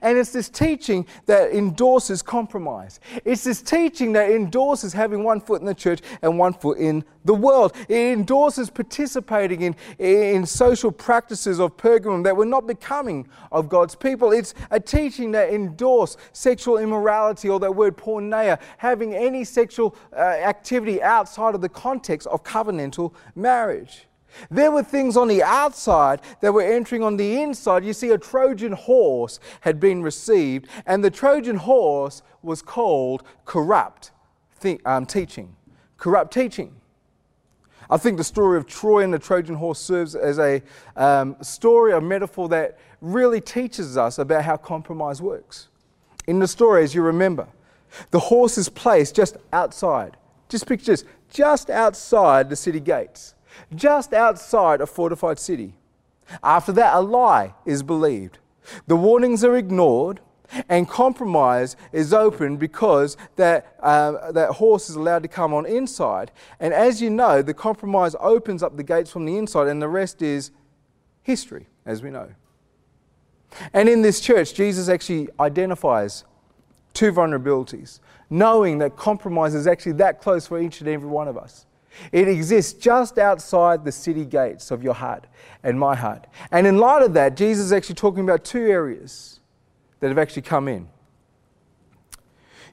And 0.00 0.18
it's 0.18 0.30
this 0.30 0.48
teaching 0.48 1.06
that 1.26 1.52
endorses 1.52 2.22
compromise. 2.22 3.00
It's 3.24 3.44
this 3.44 3.62
teaching 3.62 4.12
that 4.12 4.30
endorses 4.30 4.92
having 4.92 5.24
one 5.24 5.40
foot 5.40 5.60
in 5.60 5.66
the 5.66 5.74
church 5.74 6.00
and 6.22 6.38
one 6.38 6.54
foot 6.54 6.78
in 6.78 7.04
the 7.24 7.34
world. 7.34 7.74
It 7.88 8.12
endorses 8.12 8.70
participating 8.70 9.62
in, 9.62 9.76
in 9.98 10.46
social 10.46 10.92
practices 10.92 11.58
of 11.60 11.76
Pergamum 11.76 12.24
that 12.24 12.36
were 12.36 12.44
not 12.44 12.66
becoming 12.66 13.26
of 13.50 13.68
God's 13.68 13.94
people. 13.94 14.32
It's 14.32 14.54
a 14.70 14.80
teaching 14.80 15.32
that 15.32 15.52
endorses 15.52 16.16
sexual 16.32 16.78
immorality 16.78 17.48
or 17.48 17.58
that 17.60 17.74
word 17.74 17.96
porneia, 17.96 18.60
having 18.78 19.14
any 19.14 19.44
sexual 19.44 19.96
uh, 20.12 20.20
activity 20.20 21.02
outside 21.02 21.54
of 21.54 21.60
the 21.60 21.68
context 21.68 22.26
of 22.28 22.42
covenantal 22.42 23.12
marriage. 23.34 24.06
There 24.50 24.70
were 24.70 24.82
things 24.82 25.16
on 25.16 25.28
the 25.28 25.42
outside 25.42 26.20
that 26.40 26.52
were 26.52 26.62
entering 26.62 27.02
on 27.02 27.16
the 27.16 27.40
inside. 27.40 27.84
You 27.84 27.92
see, 27.92 28.10
a 28.10 28.18
Trojan 28.18 28.72
horse 28.72 29.40
had 29.60 29.80
been 29.80 30.02
received, 30.02 30.68
and 30.86 31.04
the 31.04 31.10
Trojan 31.10 31.56
horse 31.56 32.22
was 32.42 32.62
called 32.62 33.22
corrupt 33.44 34.10
um, 34.84 35.06
teaching. 35.06 35.54
Corrupt 35.96 36.32
teaching. 36.32 36.74
I 37.90 37.96
think 37.96 38.16
the 38.16 38.24
story 38.24 38.56
of 38.56 38.66
Troy 38.66 39.04
and 39.04 39.12
the 39.12 39.18
Trojan 39.18 39.54
horse 39.54 39.78
serves 39.78 40.14
as 40.14 40.38
a 40.38 40.62
um, 40.96 41.36
story, 41.42 41.92
a 41.92 42.00
metaphor 42.00 42.48
that 42.48 42.78
really 43.00 43.40
teaches 43.40 43.96
us 43.96 44.18
about 44.18 44.44
how 44.44 44.56
compromise 44.56 45.20
works. 45.20 45.68
In 46.26 46.38
the 46.38 46.48
story, 46.48 46.82
as 46.82 46.94
you 46.94 47.02
remember, 47.02 47.46
the 48.10 48.18
horse 48.18 48.56
is 48.56 48.68
placed 48.68 49.14
just 49.14 49.36
outside. 49.52 50.16
Just 50.48 50.66
picture 50.66 50.92
this 50.92 51.04
just 51.30 51.68
outside 51.68 52.48
the 52.48 52.56
city 52.56 52.80
gates, 52.80 53.33
just 53.74 54.12
outside 54.12 54.80
a 54.80 54.86
fortified 54.86 55.38
city. 55.38 55.74
After 56.42 56.72
that, 56.72 56.94
a 56.94 57.00
lie 57.00 57.54
is 57.64 57.82
believed. 57.82 58.38
The 58.86 58.96
warnings 58.96 59.44
are 59.44 59.56
ignored, 59.56 60.20
and 60.68 60.88
compromise 60.88 61.76
is 61.92 62.12
open 62.12 62.56
because 62.56 63.16
that, 63.36 63.76
uh, 63.80 64.32
that 64.32 64.50
horse 64.52 64.88
is 64.88 64.96
allowed 64.96 65.22
to 65.22 65.28
come 65.28 65.52
on 65.52 65.66
inside. 65.66 66.30
And 66.60 66.72
as 66.72 67.02
you 67.02 67.10
know, 67.10 67.42
the 67.42 67.54
compromise 67.54 68.14
opens 68.20 68.62
up 68.62 68.76
the 68.76 68.82
gates 68.82 69.10
from 69.10 69.24
the 69.24 69.36
inside, 69.36 69.68
and 69.68 69.82
the 69.82 69.88
rest 69.88 70.22
is 70.22 70.50
history, 71.22 71.66
as 71.84 72.02
we 72.02 72.10
know. 72.10 72.28
And 73.72 73.88
in 73.88 74.02
this 74.02 74.20
church, 74.20 74.54
Jesus 74.54 74.88
actually 74.88 75.28
identifies 75.38 76.24
two 76.92 77.12
vulnerabilities, 77.12 78.00
knowing 78.30 78.78
that 78.78 78.96
compromise 78.96 79.54
is 79.54 79.66
actually 79.66 79.92
that 79.92 80.20
close 80.20 80.46
for 80.46 80.60
each 80.60 80.80
and 80.80 80.88
every 80.88 81.08
one 81.08 81.28
of 81.28 81.36
us. 81.36 81.66
It 82.12 82.28
exists 82.28 82.72
just 82.72 83.18
outside 83.18 83.84
the 83.84 83.92
city 83.92 84.24
gates 84.24 84.70
of 84.70 84.82
your 84.82 84.94
heart 84.94 85.26
and 85.62 85.78
my 85.78 85.94
heart. 85.94 86.26
And 86.50 86.66
in 86.66 86.78
light 86.78 87.02
of 87.02 87.14
that, 87.14 87.36
Jesus 87.36 87.66
is 87.66 87.72
actually 87.72 87.96
talking 87.96 88.24
about 88.24 88.44
two 88.44 88.66
areas 88.66 89.40
that 90.00 90.08
have 90.08 90.18
actually 90.18 90.42
come 90.42 90.68
in. 90.68 90.88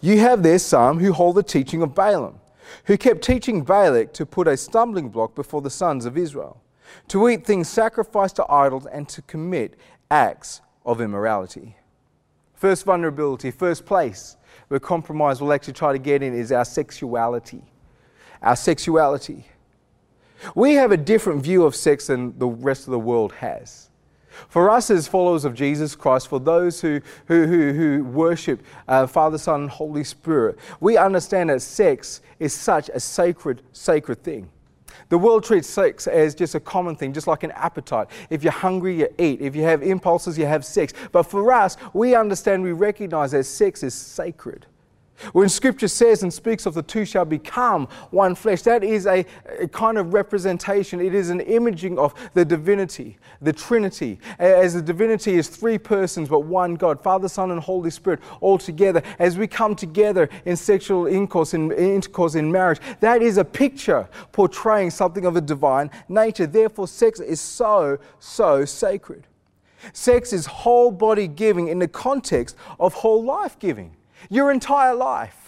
You 0.02 0.20
have 0.20 0.44
there 0.44 0.60
some 0.60 1.00
who 1.00 1.14
hold 1.14 1.36
the 1.36 1.44
teaching 1.44 1.82
of 1.82 1.94
Balaam, 1.94 2.40
who 2.86 2.98
kept 2.98 3.22
teaching 3.22 3.64
Balak 3.64 4.14
to 4.14 4.26
put 4.26 4.48
a 4.48 4.58
stumbling 4.58 5.10
block 5.10 5.36
before 5.36 5.62
the 5.62 5.70
sons 5.70 6.06
of 6.06 6.18
Israel, 6.18 6.62
to 7.10 7.30
eat 7.30 7.46
things 7.46 7.70
sacrificed 7.70 8.38
to 8.38 8.52
idols, 8.52 8.88
and 8.88 9.08
to 9.10 9.22
commit 9.22 9.78
acts 10.10 10.62
of 10.86 11.00
immorality. 11.00 11.78
First 12.56 12.86
vulnerability, 12.86 13.52
first 13.52 13.86
place 13.86 14.38
where 14.68 14.80
compromise 14.80 15.42
will 15.42 15.54
actually 15.54 15.74
try 15.74 15.94
to 15.94 16.00
get 16.00 16.24
in 16.24 16.34
is 16.34 16.52
our 16.52 16.66
sexuality 16.66 17.71
our 18.42 18.56
sexuality. 18.56 19.46
We 20.56 20.74
have 20.74 20.92
a 20.92 20.98
different 20.98 21.44
view 21.44 21.64
of 21.66 21.76
sex 21.76 22.08
than 22.08 22.38
the 22.40 22.48
rest 22.48 22.88
of 22.88 22.92
the 22.92 23.00
world 23.00 23.34
has. 23.34 23.90
For 24.48 24.70
us 24.70 24.90
as 24.90 25.08
followers 25.08 25.46
of 25.46 25.54
Jesus 25.54 25.96
Christ, 25.96 26.28
for 26.28 26.40
those 26.40 26.82
who, 26.82 27.02
who, 27.28 27.46
who, 27.46 27.74
who 27.74 28.04
worship 28.04 28.64
uh, 28.88 29.06
Father, 29.06 29.38
Son, 29.38 29.62
and 29.62 29.70
Holy 29.70 30.04
Spirit, 30.04 30.58
we 30.80 30.98
understand 30.98 31.50
that 31.50 31.62
sex 31.62 32.22
is 32.40 32.54
such 32.54 32.90
a 32.90 33.00
sacred, 33.00 33.62
sacred 33.72 34.24
thing. 34.24 34.50
The 35.10 35.18
world 35.18 35.44
treats 35.44 35.68
sex 35.68 36.08
as 36.08 36.34
just 36.34 36.56
a 36.56 36.60
common 36.60 36.96
thing, 36.96 37.12
just 37.12 37.28
like 37.28 37.44
an 37.44 37.52
appetite. 37.52 38.08
If 38.30 38.44
you're 38.44 38.52
hungry, 38.54 38.98
you 38.98 39.10
eat. 39.18 39.42
If 39.42 39.56
you 39.56 39.64
have 39.64 39.84
impulses, 39.84 40.38
you 40.38 40.46
have 40.46 40.64
sex. 40.64 40.94
But 41.12 41.24
for 41.24 41.52
us, 41.52 41.76
we 41.94 42.16
understand, 42.16 42.64
we 42.64 42.72
recognize 42.72 43.32
that 43.32 43.44
sex 43.44 43.84
is 43.84 43.94
sacred. 43.94 44.66
When 45.34 45.50
scripture 45.50 45.88
says 45.88 46.24
and 46.24 46.34
speaks 46.34 46.66
of 46.66 46.74
the 46.74 46.82
two 46.82 47.06
shall 47.06 47.26
become 47.26 47.88
one 48.10 48.36
flesh, 48.36 48.62
that 48.64 48.84
is 48.84 49.06
a, 49.06 49.26
a, 49.60 49.68
kind 49.68 49.98
of 49.98 50.14
representation. 50.14 51.00
It 51.00 51.14
is 51.14 51.30
an 51.30 51.42
imaging 51.42 52.00
of 52.00 52.14
the 52.34 52.44
divinity, 52.44 53.18
the 53.42 53.54
Trinity. 53.54 54.20
As 54.40 54.74
the 54.74 54.82
divinity 54.82 55.36
is 55.36 55.48
three 55.48 55.78
persons 55.78 56.30
but 56.30 56.42
one 56.42 56.76
God, 56.76 57.02
Father, 57.02 57.28
Son, 57.28 57.52
and 57.52 57.60
Holy 57.60 57.92
Spirit, 57.92 58.20
all 58.40 58.58
together. 58.58 59.02
As 59.20 59.38
we 59.38 59.48
come 59.48 59.76
together 59.76 60.30
in 60.46 60.56
sexual 60.56 61.08
intercourse, 61.08 61.54
in, 61.54 61.72
intercourse 61.72 62.36
in 62.36 62.52
marriage, 62.52 62.80
that 63.00 63.22
is 63.22 63.38
a 63.38 63.46
picture 63.46 64.10
portraying 64.32 64.90
something 64.90 65.26
of 65.26 65.36
a 65.36 65.42
divine 65.42 65.90
nature. 66.10 66.48
Therefore, 66.48 66.88
sex 66.88 67.20
is 67.20 67.40
so, 67.40 68.00
so 68.20 68.66
sacred. 68.66 69.28
Sex 69.94 70.32
is 70.34 70.46
whole 70.46 70.92
body 70.92 71.28
giving 71.28 71.68
in 71.68 71.80
the 71.80 71.88
context 71.88 72.56
of 72.80 72.94
whole 72.94 73.24
life 73.24 73.58
giving 73.58 73.96
your 74.30 74.52
entire 74.52 74.96
life. 74.96 75.42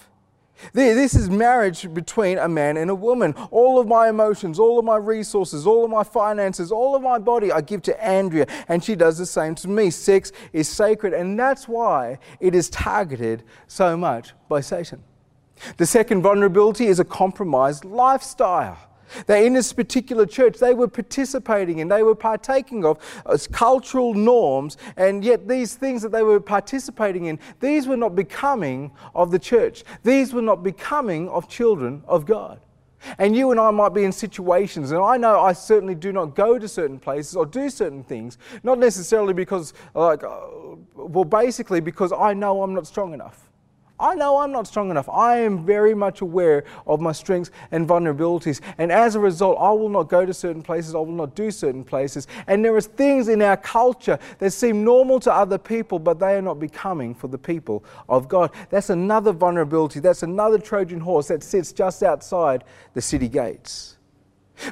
This 0.72 1.16
is 1.16 1.30
marriage 1.30 1.94
between 1.94 2.38
a 2.38 2.48
man 2.48 2.78
and 2.78 2.90
a 2.90 2.96
woman. 2.96 3.34
All 3.52 3.80
of 3.80 3.88
my 3.88 4.08
emotions, 4.08 4.60
all 4.60 4.80
of 4.80 4.86
my 4.86 4.96
resources, 4.96 5.68
all 5.68 5.84
of 5.84 5.92
my 5.92 6.04
finances, 6.04 6.72
all 6.72 6.96
of 6.96 7.02
my 7.02 7.20
body 7.20 7.52
I 7.52 7.62
give 7.62 7.82
to 7.84 8.04
Andrea, 8.04 8.46
and 8.68 8.84
she 8.84 8.96
does 8.96 9.18
the 9.18 9.26
same 9.26 9.56
to 9.56 9.68
me. 9.68 9.90
Sex 9.90 10.32
is 10.54 10.70
sacred, 10.70 11.14
and 11.14 11.38
that's 11.38 11.68
why 11.68 12.20
it 12.40 12.56
is 12.56 12.70
targeted 12.70 13.44
so 13.68 13.98
much 13.98 14.34
by 14.48 14.62
Satan. 14.62 15.04
The 15.78 15.86
second 15.86 16.22
vulnerability 16.22 16.86
is 16.88 17.00
a 17.00 17.06
compromised 17.06 17.84
lifestyle 17.84 18.78
that 19.28 19.44
in 19.44 19.54
this 19.54 19.74
particular 19.74 20.26
church 20.26 20.58
they 20.58 20.74
were 20.74 20.88
participating 20.88 21.80
in, 21.80 21.88
they 21.88 22.04
were 22.04 22.16
partaking 22.16 22.86
of 22.86 22.98
as 23.32 23.48
cultural 23.48 24.14
norms, 24.14 24.78
and 24.98 25.24
yet 25.24 25.48
these 25.48 25.76
things 25.76 26.02
that 26.02 26.12
they 26.12 26.24
were 26.24 26.40
participating 26.40 27.26
in, 27.26 27.40
these 27.60 27.88
were 27.88 27.98
not 27.98 28.16
becoming 28.16 28.92
of 29.16 29.32
the 29.32 29.40
church. 29.40 29.84
These 30.04 30.34
were 30.34 30.42
not 30.42 30.64
becoming 30.64 31.30
of 31.30 31.48
children 31.48 32.04
of 32.08 32.26
God. 32.26 32.60
And 33.18 33.36
you 33.36 33.52
and 33.52 33.60
I 33.60 33.70
might 33.72 33.94
be 33.94 34.06
in 34.06 34.12
situations, 34.12 34.92
and 34.92 35.02
I 35.02 35.18
know 35.18 35.40
I 35.40 35.54
certainly 35.54 35.96
do 35.96 36.14
not 36.14 36.36
go 36.36 36.58
to 36.58 36.68
certain 36.68 37.00
places 37.00 37.36
or 37.36 37.46
do 37.46 37.70
certain 37.70 38.04
things, 38.04 38.38
not 38.64 38.80
necessarily 38.80 39.34
because, 39.34 39.74
like, 39.94 40.24
uh, 40.24 40.40
well, 40.96 41.26
basically 41.26 41.82
because 41.82 42.14
I 42.14 42.34
know 42.34 42.64
I'm 42.64 42.74
not 42.74 42.88
strong 42.88 43.14
enough. 43.14 43.50
I 44.04 44.16
know 44.16 44.40
I'm 44.40 44.52
not 44.52 44.68
strong 44.68 44.92
enough. 44.92 45.08
I 45.08 45.38
am 45.38 45.66
very 45.66 45.94
much 45.94 46.20
aware 46.20 46.66
of 46.86 47.00
my 47.00 47.14
strengths 47.14 47.52
and 47.72 47.88
vulnerabilities. 47.88 48.60
And 48.78 48.92
as 48.92 49.16
a 49.16 49.20
result, 49.20 49.58
I 49.62 49.72
will 49.72 49.88
not 49.88 50.10
go 50.10 50.26
to 50.26 50.34
certain 50.34 50.62
places, 50.62 50.94
I 50.94 50.98
will 50.98 51.06
not 51.06 51.36
do 51.36 51.50
certain 51.50 51.86
places. 51.86 52.28
And 52.48 52.66
there 52.66 52.76
are 52.76 52.82
things 52.82 53.30
in 53.30 53.42
our 53.42 53.56
culture 53.56 54.20
that 54.40 54.52
seem 54.52 54.84
normal 54.84 55.22
to 55.22 55.34
other 55.34 55.58
people, 55.58 56.00
but 56.00 56.20
they 56.20 56.36
are 56.36 56.42
not 56.42 56.60
becoming 56.60 57.16
for 57.16 57.30
the 57.30 57.38
people 57.38 57.86
of 58.10 58.28
God. 58.28 58.52
That's 58.70 58.90
another 58.90 59.32
vulnerability. 59.32 60.02
That's 60.02 60.24
another 60.24 60.58
Trojan 60.58 61.00
horse 61.00 61.30
that 61.30 61.42
sits 61.42 61.72
just 61.72 62.04
outside 62.04 62.66
the 62.94 63.02
city 63.02 63.30
gates. 63.30 63.96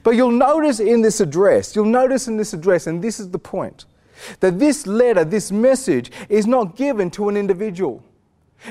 But 0.03 0.11
you'll 0.11 0.31
notice 0.31 0.81
in 0.81 1.01
this 1.01 1.21
address, 1.21 1.73
you'll 1.73 1.85
notice 1.85 2.27
in 2.27 2.35
this 2.35 2.53
address, 2.53 2.85
and 2.85 3.01
this 3.01 3.17
is 3.17 3.29
the 3.29 3.39
point, 3.39 3.85
that 4.41 4.59
this 4.59 4.85
letter, 4.85 5.23
this 5.23 5.53
message, 5.53 6.11
is 6.27 6.45
not 6.45 6.75
given 6.75 7.09
to 7.11 7.29
an 7.29 7.37
individual. 7.37 8.03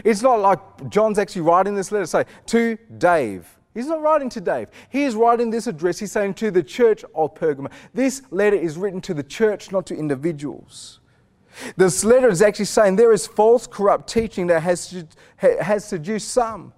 It's 0.04 0.22
not 0.22 0.40
like 0.40 0.88
John's 0.88 1.18
actually 1.18 1.42
writing 1.42 1.74
this 1.74 1.90
letter, 1.92 2.06
say, 2.06 2.24
to 2.46 2.78
Dave. 2.98 3.58
He's 3.74 3.86
not 3.86 4.02
writing 4.02 4.28
to 4.30 4.40
Dave. 4.40 4.68
He 4.88 5.04
is 5.04 5.14
writing 5.14 5.50
this 5.50 5.66
address. 5.66 5.98
He's 5.98 6.12
saying 6.12 6.34
to 6.34 6.50
the 6.50 6.62
church 6.62 7.04
of 7.14 7.34
Pergamum. 7.34 7.70
This 7.94 8.22
letter 8.30 8.56
is 8.56 8.76
written 8.76 9.00
to 9.02 9.14
the 9.14 9.22
church, 9.22 9.70
not 9.70 9.86
to 9.86 9.94
individuals. 9.96 11.00
This 11.76 12.04
letter 12.04 12.28
is 12.28 12.42
actually 12.42 12.64
saying 12.66 12.96
there 12.96 13.12
is 13.12 13.26
false, 13.26 13.66
corrupt 13.66 14.08
teaching 14.08 14.48
that 14.48 14.62
has, 14.62 15.04
has 15.36 15.84
seduced 15.84 16.28
some. 16.28 16.72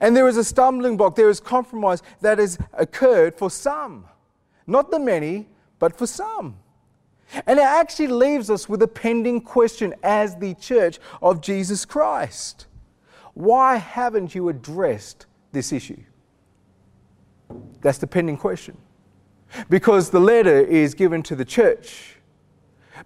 And 0.00 0.16
there 0.16 0.26
is 0.26 0.36
a 0.36 0.44
stumbling 0.44 0.96
block, 0.96 1.14
there 1.14 1.30
is 1.30 1.38
compromise 1.38 2.02
that 2.20 2.38
has 2.38 2.58
occurred 2.72 3.36
for 3.36 3.50
some. 3.50 4.06
Not 4.66 4.90
the 4.90 4.98
many, 4.98 5.48
but 5.78 5.96
for 5.96 6.06
some. 6.06 6.58
And 7.46 7.58
it 7.58 7.64
actually 7.64 8.08
leaves 8.08 8.50
us 8.50 8.68
with 8.68 8.82
a 8.82 8.88
pending 8.88 9.40
question 9.40 9.94
as 10.02 10.36
the 10.36 10.54
church 10.54 10.98
of 11.20 11.40
Jesus 11.40 11.84
Christ. 11.84 12.66
Why 13.34 13.76
haven't 13.76 14.34
you 14.34 14.48
addressed 14.48 15.26
this 15.52 15.72
issue? 15.72 16.02
That's 17.80 17.98
the 17.98 18.06
pending 18.06 18.38
question. 18.38 18.76
Because 19.68 20.10
the 20.10 20.20
letter 20.20 20.60
is 20.60 20.94
given 20.94 21.22
to 21.24 21.36
the 21.36 21.44
church. 21.44 22.16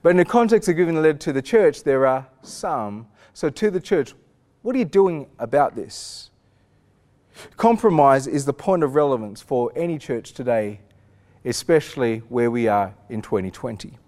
But 0.03 0.11
in 0.11 0.17
the 0.17 0.25
context 0.25 0.69
of 0.69 0.77
giving 0.77 0.95
the 0.95 1.01
letter 1.01 1.19
to 1.19 1.33
the 1.33 1.43
church, 1.43 1.83
there 1.83 2.07
are 2.07 2.27
some. 2.43 3.09
So, 3.35 3.51
to 3.51 3.71
the 3.71 3.81
church, 3.81 4.15
what 4.63 4.75
are 4.77 4.79
you 4.79 4.85
doing 4.85 5.27
about 5.39 5.75
this? 5.75 6.31
Compromise 7.57 8.27
is 8.27 8.45
the 8.45 8.53
point 8.53 8.83
of 8.83 8.95
relevance 8.95 9.41
for 9.41 9.73
any 9.75 9.99
church 9.99 10.33
today, 10.33 10.81
especially 11.45 12.19
where 12.29 12.51
we 12.51 12.69
are 12.69 12.95
in 13.09 13.23
2020. 13.23 13.99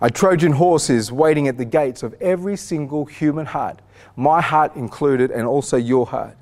A 0.00 0.10
Trojan 0.10 0.52
horse 0.52 0.90
is 0.90 1.10
waiting 1.12 1.48
at 1.48 1.56
the 1.56 1.64
gates 1.64 2.02
of 2.02 2.14
every 2.20 2.56
single 2.56 3.04
human 3.04 3.46
heart, 3.46 3.80
my 4.16 4.40
heart 4.40 4.76
included, 4.76 5.30
and 5.30 5.46
also 5.46 5.76
your 5.76 6.06
heart. 6.06 6.36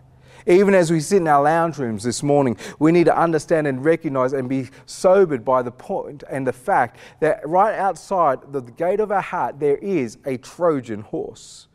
Even 0.46 0.74
as 0.74 0.90
we 0.90 1.00
sit 1.00 1.18
in 1.18 1.28
our 1.28 1.42
lounge 1.42 1.78
rooms 1.78 2.02
this 2.02 2.22
morning, 2.22 2.56
we 2.78 2.92
need 2.92 3.04
to 3.04 3.16
understand 3.16 3.66
and 3.66 3.82
recognize 3.84 4.34
and 4.34 4.48
be 4.48 4.68
sobered 4.84 5.44
by 5.44 5.62
the 5.62 5.70
point 5.70 6.22
and 6.28 6.46
the 6.46 6.52
fact 6.52 6.98
that 7.20 7.46
right 7.48 7.78
outside 7.78 8.40
the 8.52 8.60
gate 8.60 9.00
of 9.00 9.10
our 9.10 9.22
heart, 9.22 9.58
there 9.58 9.78
is 9.78 10.18
a 10.26 10.36
Trojan 10.36 11.00
horse. 11.00 11.68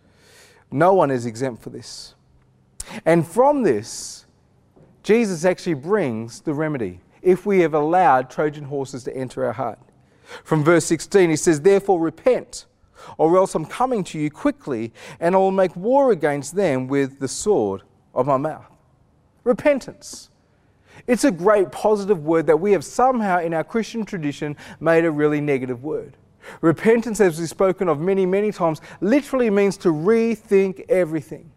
No 0.72 0.94
one 0.94 1.10
is 1.10 1.26
exempt 1.26 1.64
for 1.64 1.72
this. 1.72 2.14
And 3.06 3.28
from 3.28 3.64
this, 3.64 4.26
Jesus 5.02 5.46
actually 5.46 5.74
brings 5.74 6.42
the 6.42 6.54
remedy 6.54 7.00
if 7.22 7.46
we 7.46 7.60
have 7.62 7.74
allowed 7.74 8.30
Trojan 8.30 8.66
horses 8.66 9.04
to 9.06 9.16
enter 9.16 9.46
our 9.46 9.54
heart. 9.54 9.80
From 10.44 10.64
verse 10.64 10.86
16, 10.86 11.30
he 11.30 11.36
says, 11.36 11.62
Therefore 11.62 12.00
repent, 12.00 12.66
or 13.18 13.36
else 13.38 13.56
I'm 13.56 13.66
coming 13.66 14.04
to 14.06 14.20
you 14.20 14.30
quickly, 14.30 14.94
and 15.20 15.36
I 15.36 15.38
will 15.38 15.52
make 15.52 15.76
war 15.76 16.12
against 16.12 16.56
them 16.56 16.88
with 16.88 17.20
the 17.20 17.28
sword 17.28 17.84
of 18.14 18.28
my 18.28 18.38
mouth. 18.38 18.66
Repentance. 19.44 20.30
It's 21.08 21.24
a 21.24 21.32
great 21.32 21.72
positive 21.72 22.26
word 22.26 22.46
that 22.48 22.60
we 22.60 22.74
have 22.74 22.84
somehow 22.84 23.40
in 23.40 23.54
our 23.54 23.64
Christian 23.64 24.06
tradition 24.06 24.56
made 24.80 25.06
a 25.06 25.12
really 25.12 25.42
negative 25.42 25.84
word. 25.84 26.18
Repentance, 26.62 27.20
as 27.20 27.40
we've 27.40 27.50
spoken 27.50 27.88
of 27.88 28.00
many, 28.00 28.26
many 28.26 28.52
times, 28.52 28.82
literally 29.02 29.50
means 29.50 29.78
to 29.78 29.90
rethink 29.90 30.86
everything. 30.90 31.52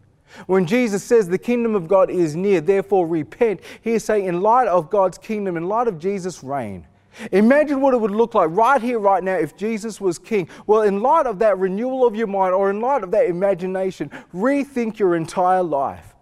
When 0.47 0.65
Jesus 0.65 1.03
says 1.03 1.27
the 1.27 1.37
kingdom 1.37 1.75
of 1.75 1.87
God 1.87 2.09
is 2.09 2.35
near, 2.35 2.61
therefore 2.61 3.07
repent, 3.07 3.61
he 3.81 3.91
is 3.91 4.03
saying, 4.03 4.25
in 4.25 4.41
light 4.41 4.67
of 4.67 4.89
God's 4.89 5.17
kingdom, 5.17 5.57
in 5.57 5.67
light 5.67 5.87
of 5.87 5.99
Jesus' 5.99 6.43
reign, 6.43 6.87
Imagine 7.31 7.81
what 7.81 7.93
it 7.93 7.97
would 7.97 8.11
look 8.11 8.33
like 8.33 8.49
right 8.51 8.81
here, 8.81 8.99
right 8.99 9.23
now, 9.23 9.35
if 9.35 9.55
Jesus 9.55 9.99
was 9.99 10.19
king. 10.19 10.49
Well, 10.67 10.81
in 10.81 11.01
light 11.01 11.25
of 11.25 11.39
that 11.39 11.57
renewal 11.57 12.05
of 12.05 12.15
your 12.15 12.27
mind 12.27 12.53
or 12.53 12.69
in 12.69 12.81
light 12.81 13.03
of 13.03 13.11
that 13.11 13.27
imagination, 13.27 14.09
rethink 14.33 14.99
your 14.99 15.15
entire 15.15 15.63
life. 15.63 16.12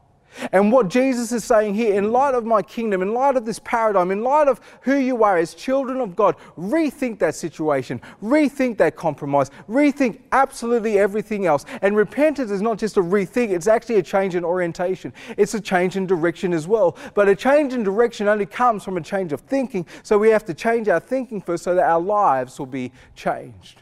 And 0.51 0.71
what 0.71 0.87
Jesus 0.87 1.31
is 1.31 1.43
saying 1.43 1.75
here, 1.75 1.93
in 1.95 2.11
light 2.11 2.33
of 2.33 2.45
my 2.45 2.61
kingdom, 2.61 3.01
in 3.01 3.13
light 3.13 3.35
of 3.35 3.45
this 3.45 3.59
paradigm, 3.59 4.11
in 4.11 4.23
light 4.23 4.47
of 4.47 4.61
who 4.81 4.95
you 4.95 5.23
are 5.23 5.37
as 5.37 5.53
children 5.53 5.99
of 5.99 6.15
God, 6.15 6.35
rethink 6.57 7.19
that 7.19 7.35
situation, 7.35 8.01
rethink 8.23 8.77
that 8.77 8.95
compromise, 8.95 9.51
rethink 9.69 10.21
absolutely 10.31 10.97
everything 10.97 11.45
else. 11.45 11.65
And 11.81 11.95
repentance 11.95 12.51
is 12.51 12.61
not 12.61 12.77
just 12.77 12.97
a 12.97 13.01
rethink, 13.01 13.49
it's 13.49 13.67
actually 13.67 13.95
a 13.95 14.03
change 14.03 14.35
in 14.35 14.43
orientation. 14.43 15.13
It's 15.37 15.53
a 15.53 15.61
change 15.61 15.95
in 15.95 16.07
direction 16.07 16.53
as 16.53 16.67
well. 16.67 16.97
But 17.13 17.27
a 17.27 17.35
change 17.35 17.73
in 17.73 17.83
direction 17.83 18.27
only 18.27 18.45
comes 18.45 18.83
from 18.83 18.97
a 18.97 19.01
change 19.01 19.33
of 19.33 19.41
thinking. 19.41 19.85
So 20.03 20.17
we 20.17 20.29
have 20.29 20.45
to 20.45 20.53
change 20.53 20.87
our 20.87 20.99
thinking 20.99 21.41
first 21.41 21.63
so 21.63 21.75
that 21.75 21.83
our 21.83 22.01
lives 22.01 22.57
will 22.57 22.65
be 22.65 22.91
changed. 23.15 23.81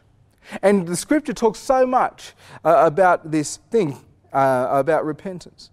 And 0.61 0.87
the 0.87 0.95
scripture 0.95 1.33
talks 1.33 1.59
so 1.59 1.85
much 1.85 2.33
uh, 2.65 2.83
about 2.85 3.29
this 3.31 3.57
thing, 3.69 3.97
uh, 4.33 4.67
about 4.71 5.05
repentance. 5.05 5.69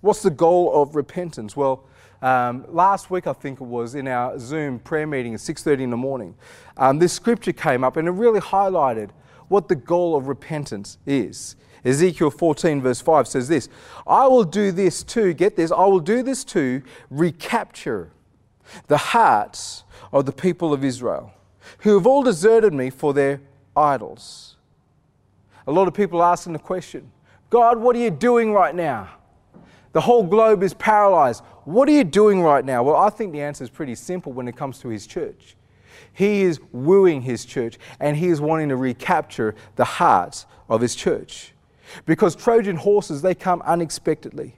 What's 0.00 0.22
the 0.22 0.30
goal 0.30 0.82
of 0.82 0.96
repentance? 0.96 1.54
Well, 1.56 1.84
um, 2.22 2.64
last 2.68 3.10
week 3.10 3.26
I 3.26 3.32
think 3.32 3.60
it 3.60 3.66
was 3.66 3.94
in 3.94 4.08
our 4.08 4.38
Zoom 4.38 4.78
prayer 4.78 5.06
meeting 5.06 5.34
at 5.34 5.40
6:30 5.40 5.84
in 5.84 5.90
the 5.90 5.96
morning, 5.96 6.34
um, 6.76 6.98
this 6.98 7.12
scripture 7.12 7.52
came 7.52 7.84
up 7.84 7.96
and 7.96 8.08
it 8.08 8.12
really 8.12 8.40
highlighted 8.40 9.10
what 9.48 9.68
the 9.68 9.74
goal 9.74 10.16
of 10.16 10.28
repentance 10.28 10.98
is. 11.06 11.56
Ezekiel 11.84 12.30
14 12.30 12.80
verse 12.80 13.00
5 13.00 13.26
says 13.26 13.48
this: 13.48 13.68
"I 14.06 14.26
will 14.26 14.44
do 14.44 14.70
this 14.70 15.02
too. 15.02 15.32
Get 15.34 15.56
this. 15.56 15.70
I 15.70 15.84
will 15.86 16.00
do 16.00 16.22
this 16.22 16.44
to 16.44 16.82
recapture 17.10 18.10
the 18.86 18.98
hearts 18.98 19.84
of 20.12 20.26
the 20.26 20.32
people 20.32 20.72
of 20.72 20.84
Israel, 20.84 21.32
who 21.80 21.94
have 21.94 22.06
all 22.06 22.22
deserted 22.22 22.72
me 22.72 22.90
for 22.90 23.12
their 23.12 23.40
idols." 23.76 24.56
A 25.66 25.72
lot 25.72 25.88
of 25.88 25.94
people 25.94 26.22
asking 26.22 26.52
the 26.54 26.58
question, 26.58 27.12
"God, 27.48 27.78
what 27.78 27.96
are 27.96 28.00
you 28.00 28.10
doing 28.10 28.52
right 28.52 28.74
now?" 28.74 29.08
The 29.92 30.00
whole 30.00 30.22
globe 30.22 30.62
is 30.62 30.74
paralyzed. 30.74 31.42
What 31.64 31.88
are 31.88 31.92
you 31.92 32.04
doing 32.04 32.42
right 32.42 32.64
now? 32.64 32.82
Well, 32.82 32.96
I 32.96 33.10
think 33.10 33.32
the 33.32 33.42
answer 33.42 33.64
is 33.64 33.70
pretty 33.70 33.94
simple 33.94 34.32
when 34.32 34.46
it 34.46 34.56
comes 34.56 34.78
to 34.80 34.88
his 34.88 35.06
church. 35.06 35.56
He 36.12 36.42
is 36.42 36.60
wooing 36.72 37.22
his 37.22 37.44
church 37.44 37.78
and 37.98 38.16
he 38.16 38.28
is 38.28 38.40
wanting 38.40 38.68
to 38.68 38.76
recapture 38.76 39.54
the 39.76 39.84
hearts 39.84 40.46
of 40.68 40.80
his 40.80 40.94
church. 40.94 41.52
Because 42.06 42.36
Trojan 42.36 42.76
horses, 42.76 43.22
they 43.22 43.34
come 43.34 43.62
unexpectedly. 43.62 44.54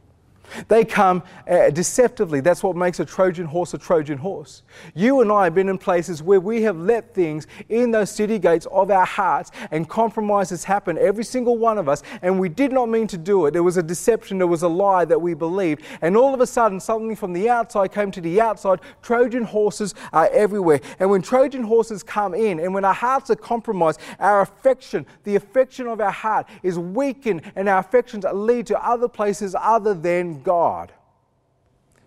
They 0.69 0.85
come 0.85 1.23
uh, 1.49 1.71
deceptively. 1.71 2.41
That's 2.41 2.63
what 2.63 2.77
makes 2.77 3.01
a 3.01 3.05
Trojan 3.05 3.47
horse 3.47 3.75
a 3.75 3.79
Trojan 3.79 4.19
horse. 4.19 4.63
You 4.95 5.21
and 5.21 5.31
I 5.31 5.45
have 5.45 5.55
been 5.55 5.69
in 5.69 5.79
places 5.79 6.23
where 6.23 6.41
we 6.41 6.63
have 6.63 6.77
let 6.77 7.15
things 7.15 7.47
in 7.69 7.91
those 7.91 8.11
city 8.11 8.39
gates 8.39 8.67
of 8.71 8.91
our 8.91 9.05
hearts 9.05 9.51
and 9.71 9.89
compromises 9.89 10.65
happen, 10.65 10.99
every 10.99 11.25
single 11.25 11.59
one 11.59 11.79
of 11.79 11.89
us, 11.89 12.03
and 12.23 12.39
we 12.39 12.49
did 12.49 12.73
not 12.73 12.89
mean 12.89 13.07
to 13.09 13.19
do 13.19 13.47
it. 13.47 13.53
There 13.53 13.63
was 13.63 13.77
a 13.77 13.83
deception, 13.83 14.39
there 14.39 14.47
was 14.47 14.63
a 14.63 14.69
lie 14.69 15.05
that 15.05 15.21
we 15.21 15.35
believed, 15.35 15.83
and 16.01 16.17
all 16.17 16.35
of 16.35 16.41
a 16.41 16.47
sudden, 16.47 16.81
something 16.81 17.17
from 17.17 17.33
the 17.33 17.49
outside 17.49 17.93
came 17.93 18.11
to 18.11 18.21
the 18.21 18.41
outside. 18.41 18.81
Trojan 19.03 19.45
horses 19.45 19.95
are 20.13 20.29
everywhere. 20.33 20.81
And 20.99 21.11
when 21.11 21.23
Trojan 21.23 21.63
horses 21.63 22.03
come 22.03 22.35
in, 22.35 22.61
and 22.61 22.75
when 22.75 22.85
our 22.85 22.95
hearts 22.95 23.31
are 23.31 23.37
compromised, 23.37 24.01
our 24.19 24.43
affection, 24.43 25.07
the 25.25 25.37
affection 25.37 25.87
of 25.87 26.01
our 26.01 26.11
heart, 26.11 26.49
is 26.63 26.79
weakened, 26.79 27.43
and 27.57 27.69
our 27.69 27.79
affections 27.79 28.25
lead 28.33 28.67
to 28.67 28.87
other 28.87 29.09
places 29.09 29.55
other 29.59 29.95
than 29.95 30.42
God. 30.43 30.93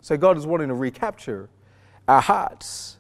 So 0.02 0.18
God 0.18 0.38
is 0.38 0.46
wanting 0.46 0.68
to 0.68 0.76
recapture 0.76 1.50
our 2.08 2.22
hearts. 2.22 2.98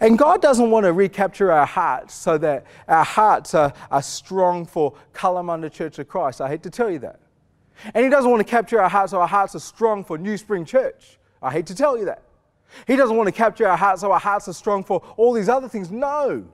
And 0.00 0.18
God 0.18 0.42
doesn't 0.42 0.70
want 0.70 0.84
to 0.84 0.92
recapture 0.92 1.52
our 1.52 1.66
hearts 1.66 2.14
so 2.14 2.38
that 2.38 2.66
our 2.88 3.04
hearts 3.04 3.54
are, 3.54 3.72
are 3.90 4.02
strong 4.02 4.66
for 4.66 4.94
Kalamunda 5.14 5.70
Church 5.70 5.98
of 5.98 6.08
Christ. 6.08 6.40
I 6.40 6.48
hate 6.48 6.62
to 6.64 6.70
tell 6.70 6.90
you 6.90 6.98
that. 7.00 7.20
And 7.94 8.04
He 8.04 8.10
doesn't 8.10 8.30
want 8.30 8.44
to 8.44 8.50
capture 8.50 8.80
our 8.80 8.88
hearts 8.88 9.12
so 9.12 9.20
our 9.20 9.28
hearts 9.28 9.54
are 9.54 9.60
strong 9.60 10.02
for 10.02 10.18
New 10.18 10.36
Spring 10.36 10.64
Church. 10.64 11.18
I 11.42 11.52
hate 11.52 11.66
to 11.66 11.74
tell 11.74 11.96
you 11.96 12.06
that. 12.06 12.22
He 12.86 12.96
doesn't 12.96 13.16
want 13.16 13.28
to 13.28 13.32
capture 13.32 13.68
our 13.68 13.76
hearts 13.76 14.00
so 14.00 14.10
our 14.10 14.18
hearts 14.18 14.48
are 14.48 14.52
strong 14.52 14.82
for 14.82 15.02
all 15.16 15.32
these 15.32 15.48
other 15.48 15.68
things. 15.68 15.90
No. 15.90 16.44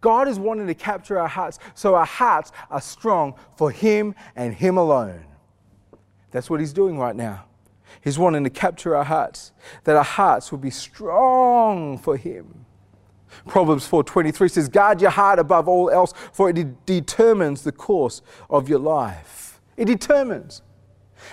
God 0.00 0.28
is 0.28 0.38
wanting 0.38 0.66
to 0.66 0.74
capture 0.74 1.18
our 1.18 1.28
hearts 1.28 1.58
so 1.74 1.94
our 1.94 2.06
hearts 2.06 2.52
are 2.70 2.80
strong 2.80 3.34
for 3.56 3.70
Him 3.70 4.14
and 4.36 4.54
Him 4.54 4.78
alone. 4.78 5.24
That's 6.30 6.48
what 6.48 6.60
he's 6.60 6.72
doing 6.72 6.98
right 6.98 7.16
now. 7.16 7.44
He's 8.00 8.18
wanting 8.18 8.44
to 8.44 8.50
capture 8.50 8.96
our 8.96 9.04
hearts, 9.04 9.52
that 9.84 9.96
our 9.96 10.04
hearts 10.04 10.50
will 10.50 10.58
be 10.58 10.70
strong 10.70 11.98
for 11.98 12.16
him. 12.16 12.66
Proverbs 13.46 13.86
4:23 13.86 14.48
says, 14.48 14.68
"Guard 14.68 15.00
your 15.00 15.10
heart 15.10 15.38
above 15.38 15.68
all 15.68 15.90
else, 15.90 16.12
for 16.32 16.50
it 16.50 16.86
determines 16.86 17.62
the 17.62 17.72
course 17.72 18.22
of 18.48 18.68
your 18.68 18.78
life." 18.78 19.60
It 19.76 19.84
determines. 19.86 20.62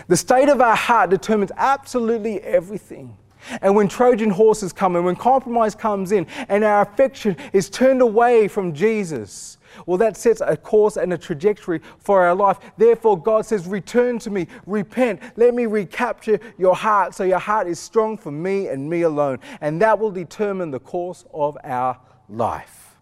The 0.07 0.17
state 0.17 0.49
of 0.49 0.61
our 0.61 0.75
heart 0.75 1.09
determines 1.09 1.51
absolutely 1.57 2.41
everything. 2.41 3.17
And 3.61 3.75
when 3.75 3.87
Trojan 3.87 4.31
horses 4.31 4.73
come 4.73 4.95
and 4.95 5.05
when 5.05 5.15
compromise 5.15 5.75
comes 5.75 6.11
in 6.11 6.27
and 6.49 6.63
our 6.63 6.81
affection 6.81 7.37
is 7.53 7.69
turned 7.69 8.01
away 8.01 8.47
from 8.47 8.73
Jesus, 8.73 9.57
well, 9.85 9.97
that 9.97 10.17
sets 10.17 10.41
a 10.41 10.57
course 10.57 10.97
and 10.97 11.13
a 11.13 11.17
trajectory 11.17 11.81
for 11.99 12.23
our 12.23 12.35
life. 12.35 12.59
Therefore, 12.77 13.21
God 13.21 13.45
says, 13.45 13.67
Return 13.67 14.19
to 14.19 14.29
me, 14.29 14.47
repent, 14.65 15.21
let 15.35 15.53
me 15.53 15.65
recapture 15.65 16.39
your 16.57 16.75
heart 16.75 17.13
so 17.13 17.23
your 17.23 17.39
heart 17.39 17.67
is 17.67 17.79
strong 17.79 18.17
for 18.17 18.31
me 18.31 18.67
and 18.67 18.89
me 18.89 19.01
alone. 19.01 19.39
And 19.61 19.81
that 19.81 19.99
will 19.99 20.11
determine 20.11 20.71
the 20.71 20.79
course 20.79 21.25
of 21.33 21.57
our 21.63 21.99
life. 22.29 22.95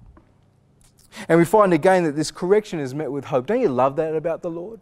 And 1.30 1.40
we 1.40 1.46
find 1.46 1.74
again 1.74 2.04
that 2.04 2.16
this 2.16 2.32
correction 2.32 2.80
is 2.80 2.94
met 2.94 3.12
with 3.12 3.26
hope. 3.26 3.48
Don't 3.48 3.62
you 3.62 3.70
love 3.70 3.96
that 3.96 4.16
about 4.16 4.42
the 4.42 4.50
Lord? 4.50 4.80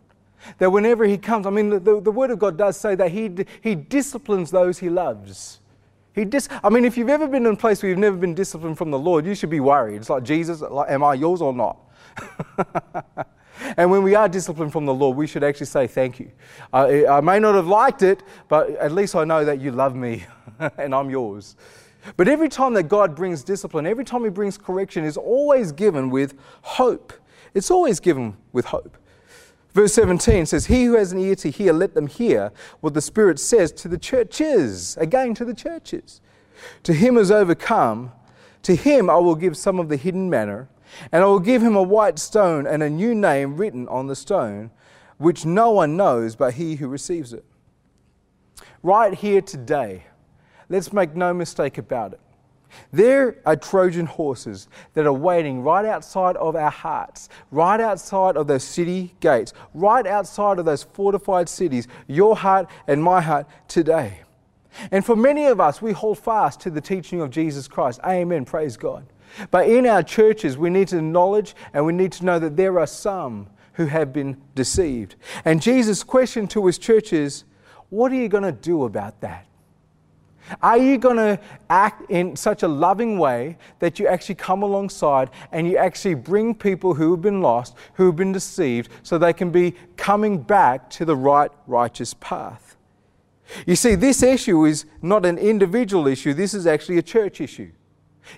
That 0.57 0.71
whenever 0.71 1.05
He 1.05 1.17
comes, 1.17 1.45
I 1.45 1.49
mean, 1.49 1.69
the, 1.69 2.01
the 2.01 2.11
Word 2.11 2.31
of 2.31 2.39
God 2.39 2.57
does 2.57 2.75
say 2.77 2.95
that 2.95 3.11
He, 3.11 3.31
he 3.61 3.75
disciplines 3.75 4.51
those 4.51 4.79
He 4.79 4.89
loves. 4.89 5.59
He 6.13 6.25
dis- 6.25 6.49
I 6.63 6.69
mean, 6.69 6.85
if 6.85 6.97
you've 6.97 7.09
ever 7.09 7.27
been 7.27 7.45
in 7.45 7.53
a 7.53 7.57
place 7.57 7.81
where 7.81 7.89
you've 7.89 7.99
never 7.99 8.17
been 8.17 8.35
disciplined 8.35 8.77
from 8.77 8.91
the 8.91 8.99
Lord, 8.99 9.25
you 9.25 9.33
should 9.33 9.49
be 9.49 9.59
worried. 9.59 9.97
It's 9.97 10.09
like, 10.09 10.23
Jesus, 10.23 10.61
like, 10.61 10.89
am 10.89 11.03
I 11.03 11.15
yours 11.15 11.41
or 11.41 11.53
not? 11.53 11.77
and 13.77 13.89
when 13.89 14.03
we 14.03 14.13
are 14.13 14.29
disciplined 14.29 14.71
from 14.71 14.85
the 14.85 14.93
Lord, 14.93 15.17
we 15.17 15.25
should 15.25 15.43
actually 15.43 15.65
say 15.65 15.87
thank 15.87 16.19
you. 16.19 16.31
I, 16.71 17.07
I 17.07 17.21
may 17.21 17.39
not 17.39 17.55
have 17.55 17.67
liked 17.67 18.03
it, 18.03 18.21
but 18.47 18.69
at 18.71 18.91
least 18.91 19.15
I 19.15 19.23
know 19.23 19.43
that 19.43 19.59
you 19.59 19.71
love 19.71 19.95
me 19.95 20.25
and 20.77 20.93
I'm 20.93 21.09
yours. 21.09 21.55
But 22.17 22.27
every 22.27 22.49
time 22.49 22.73
that 22.73 22.83
God 22.83 23.15
brings 23.15 23.43
discipline, 23.43 23.87
every 23.87 24.05
time 24.05 24.23
He 24.23 24.29
brings 24.29 24.57
correction, 24.57 25.03
is 25.03 25.17
always 25.17 25.71
given 25.71 26.09
with 26.09 26.35
hope. 26.61 27.13
It's 27.53 27.71
always 27.71 27.99
given 27.99 28.35
with 28.51 28.65
hope. 28.65 28.97
Verse 29.73 29.93
17 29.93 30.45
says, 30.45 30.67
He 30.67 30.85
who 30.85 30.93
has 30.93 31.11
an 31.11 31.19
ear 31.19 31.35
to 31.35 31.49
hear, 31.49 31.73
let 31.73 31.95
them 31.95 32.07
hear 32.07 32.51
what 32.81 32.93
the 32.93 33.01
Spirit 33.01 33.39
says 33.39 33.71
to 33.73 33.87
the 33.87 33.97
churches. 33.97 34.95
Again, 34.97 35.33
to 35.35 35.45
the 35.45 35.53
churches. 35.53 36.21
To 36.83 36.93
him 36.93 37.15
has 37.15 37.31
overcome, 37.31 38.11
to 38.61 38.75
him 38.75 39.09
I 39.09 39.17
will 39.17 39.35
give 39.35 39.57
some 39.57 39.79
of 39.79 39.89
the 39.89 39.97
hidden 39.97 40.29
manna, 40.29 40.67
and 41.11 41.23
I 41.23 41.25
will 41.25 41.39
give 41.39 41.61
him 41.61 41.75
a 41.75 41.81
white 41.81 42.19
stone 42.19 42.67
and 42.67 42.83
a 42.83 42.89
new 42.89 43.15
name 43.15 43.57
written 43.57 43.87
on 43.87 44.07
the 44.07 44.15
stone, 44.15 44.71
which 45.17 45.45
no 45.45 45.71
one 45.71 45.97
knows 45.97 46.35
but 46.35 46.53
he 46.53 46.75
who 46.75 46.87
receives 46.87 47.33
it. 47.33 47.43
Right 48.83 49.13
here 49.13 49.41
today, 49.41 50.03
let's 50.69 50.93
make 50.93 51.15
no 51.15 51.33
mistake 51.33 51.77
about 51.77 52.13
it. 52.13 52.19
There 52.91 53.37
are 53.45 53.55
Trojan 53.55 54.05
horses 54.05 54.67
that 54.93 55.05
are 55.05 55.13
waiting 55.13 55.61
right 55.61 55.85
outside 55.85 56.35
of 56.37 56.55
our 56.55 56.71
hearts, 56.71 57.29
right 57.51 57.79
outside 57.79 58.37
of 58.37 58.47
those 58.47 58.63
city 58.63 59.15
gates, 59.19 59.53
right 59.73 60.05
outside 60.05 60.59
of 60.59 60.65
those 60.65 60.83
fortified 60.83 61.49
cities, 61.49 61.87
your 62.07 62.35
heart 62.35 62.67
and 62.87 63.03
my 63.03 63.21
heart 63.21 63.47
today. 63.67 64.19
And 64.91 65.05
for 65.05 65.15
many 65.15 65.45
of 65.45 65.59
us, 65.59 65.81
we 65.81 65.91
hold 65.91 66.19
fast 66.19 66.59
to 66.61 66.69
the 66.69 66.81
teaching 66.81 67.21
of 67.21 67.29
Jesus 67.29 67.67
Christ. 67.67 67.99
Amen. 68.05 68.45
Praise 68.45 68.77
God. 68.77 69.05
But 69.51 69.67
in 69.67 69.85
our 69.85 70.03
churches, 70.03 70.57
we 70.57 70.69
need 70.69 70.89
to 70.89 70.97
acknowledge 70.97 71.55
and 71.73 71.85
we 71.85 71.93
need 71.93 72.11
to 72.13 72.25
know 72.25 72.39
that 72.39 72.55
there 72.57 72.79
are 72.79 72.87
some 72.87 73.47
who 73.73 73.85
have 73.87 74.13
been 74.13 74.41
deceived. 74.55 75.15
And 75.45 75.61
Jesus' 75.61 76.03
question 76.03 76.47
to 76.49 76.65
his 76.67 76.77
church 76.77 77.13
is, 77.13 77.43
What 77.89 78.11
are 78.11 78.15
you 78.15 78.29
going 78.29 78.43
to 78.43 78.51
do 78.51 78.83
about 78.83 79.21
that? 79.21 79.47
Are 80.61 80.77
you 80.77 80.97
going 80.97 81.17
to 81.17 81.39
act 81.69 82.09
in 82.11 82.35
such 82.35 82.63
a 82.63 82.67
loving 82.67 83.17
way 83.17 83.57
that 83.79 83.99
you 83.99 84.07
actually 84.07 84.35
come 84.35 84.61
alongside 84.61 85.29
and 85.51 85.67
you 85.67 85.77
actually 85.77 86.15
bring 86.15 86.53
people 86.53 86.93
who 86.93 87.11
have 87.11 87.21
been 87.21 87.41
lost, 87.41 87.75
who 87.93 88.07
have 88.07 88.15
been 88.15 88.31
deceived, 88.31 88.89
so 89.03 89.17
they 89.17 89.33
can 89.33 89.51
be 89.51 89.73
coming 89.95 90.37
back 90.37 90.89
to 90.91 91.05
the 91.05 91.15
right, 91.15 91.51
righteous 91.67 92.13
path? 92.15 92.75
You 93.65 93.75
see, 93.75 93.95
this 93.95 94.23
issue 94.23 94.65
is 94.65 94.85
not 95.01 95.25
an 95.25 95.37
individual 95.37 96.07
issue, 96.07 96.33
this 96.33 96.53
is 96.53 96.67
actually 96.67 96.97
a 96.97 97.03
church 97.03 97.41
issue. 97.41 97.71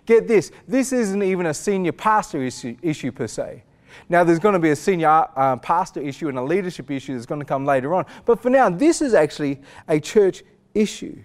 Get 0.06 0.28
this, 0.28 0.52
this 0.68 0.91
isn't 0.91 1.22
even 1.22 1.46
a 1.46 1.54
senior 1.54 1.91
pastor 1.91 2.41
issue, 2.41 2.76
issue 2.82 3.12
per 3.12 3.28
se. 3.28 3.63
Now, 4.10 4.24
there's 4.24 4.39
going 4.39 4.54
to 4.54 4.60
be 4.60 4.72
a 4.72 4.76
senior 4.76 5.08
uh, 5.36 5.58
pastor 5.58 6.02
issue 6.02 6.28
and 6.28 6.38
a 6.38 6.41
leadership 6.41 6.91
issue 6.91 7.13
that's 7.13 7.26
going 7.26 7.39
to 7.39 7.46
come 7.46 7.65
later 7.65 7.94
on. 7.94 8.06
But 8.26 8.41
for 8.41 8.50
now, 8.50 8.70
this 8.70 9.02
is 9.02 9.13
actually 9.13 9.62
a 9.88 10.00
church 10.00 10.44
issue. 10.74 11.24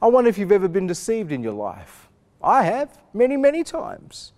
I 0.00 0.06
wonder 0.06 0.28
if 0.28 0.38
you've 0.38 0.52
ever 0.52 0.68
been 0.68 0.86
deceived 0.86 1.32
in 1.32 1.42
your 1.42 1.52
life. 1.52 2.08
I 2.42 2.62
have, 2.64 2.98
many, 3.12 3.36
many 3.36 3.64
times. 3.64 4.32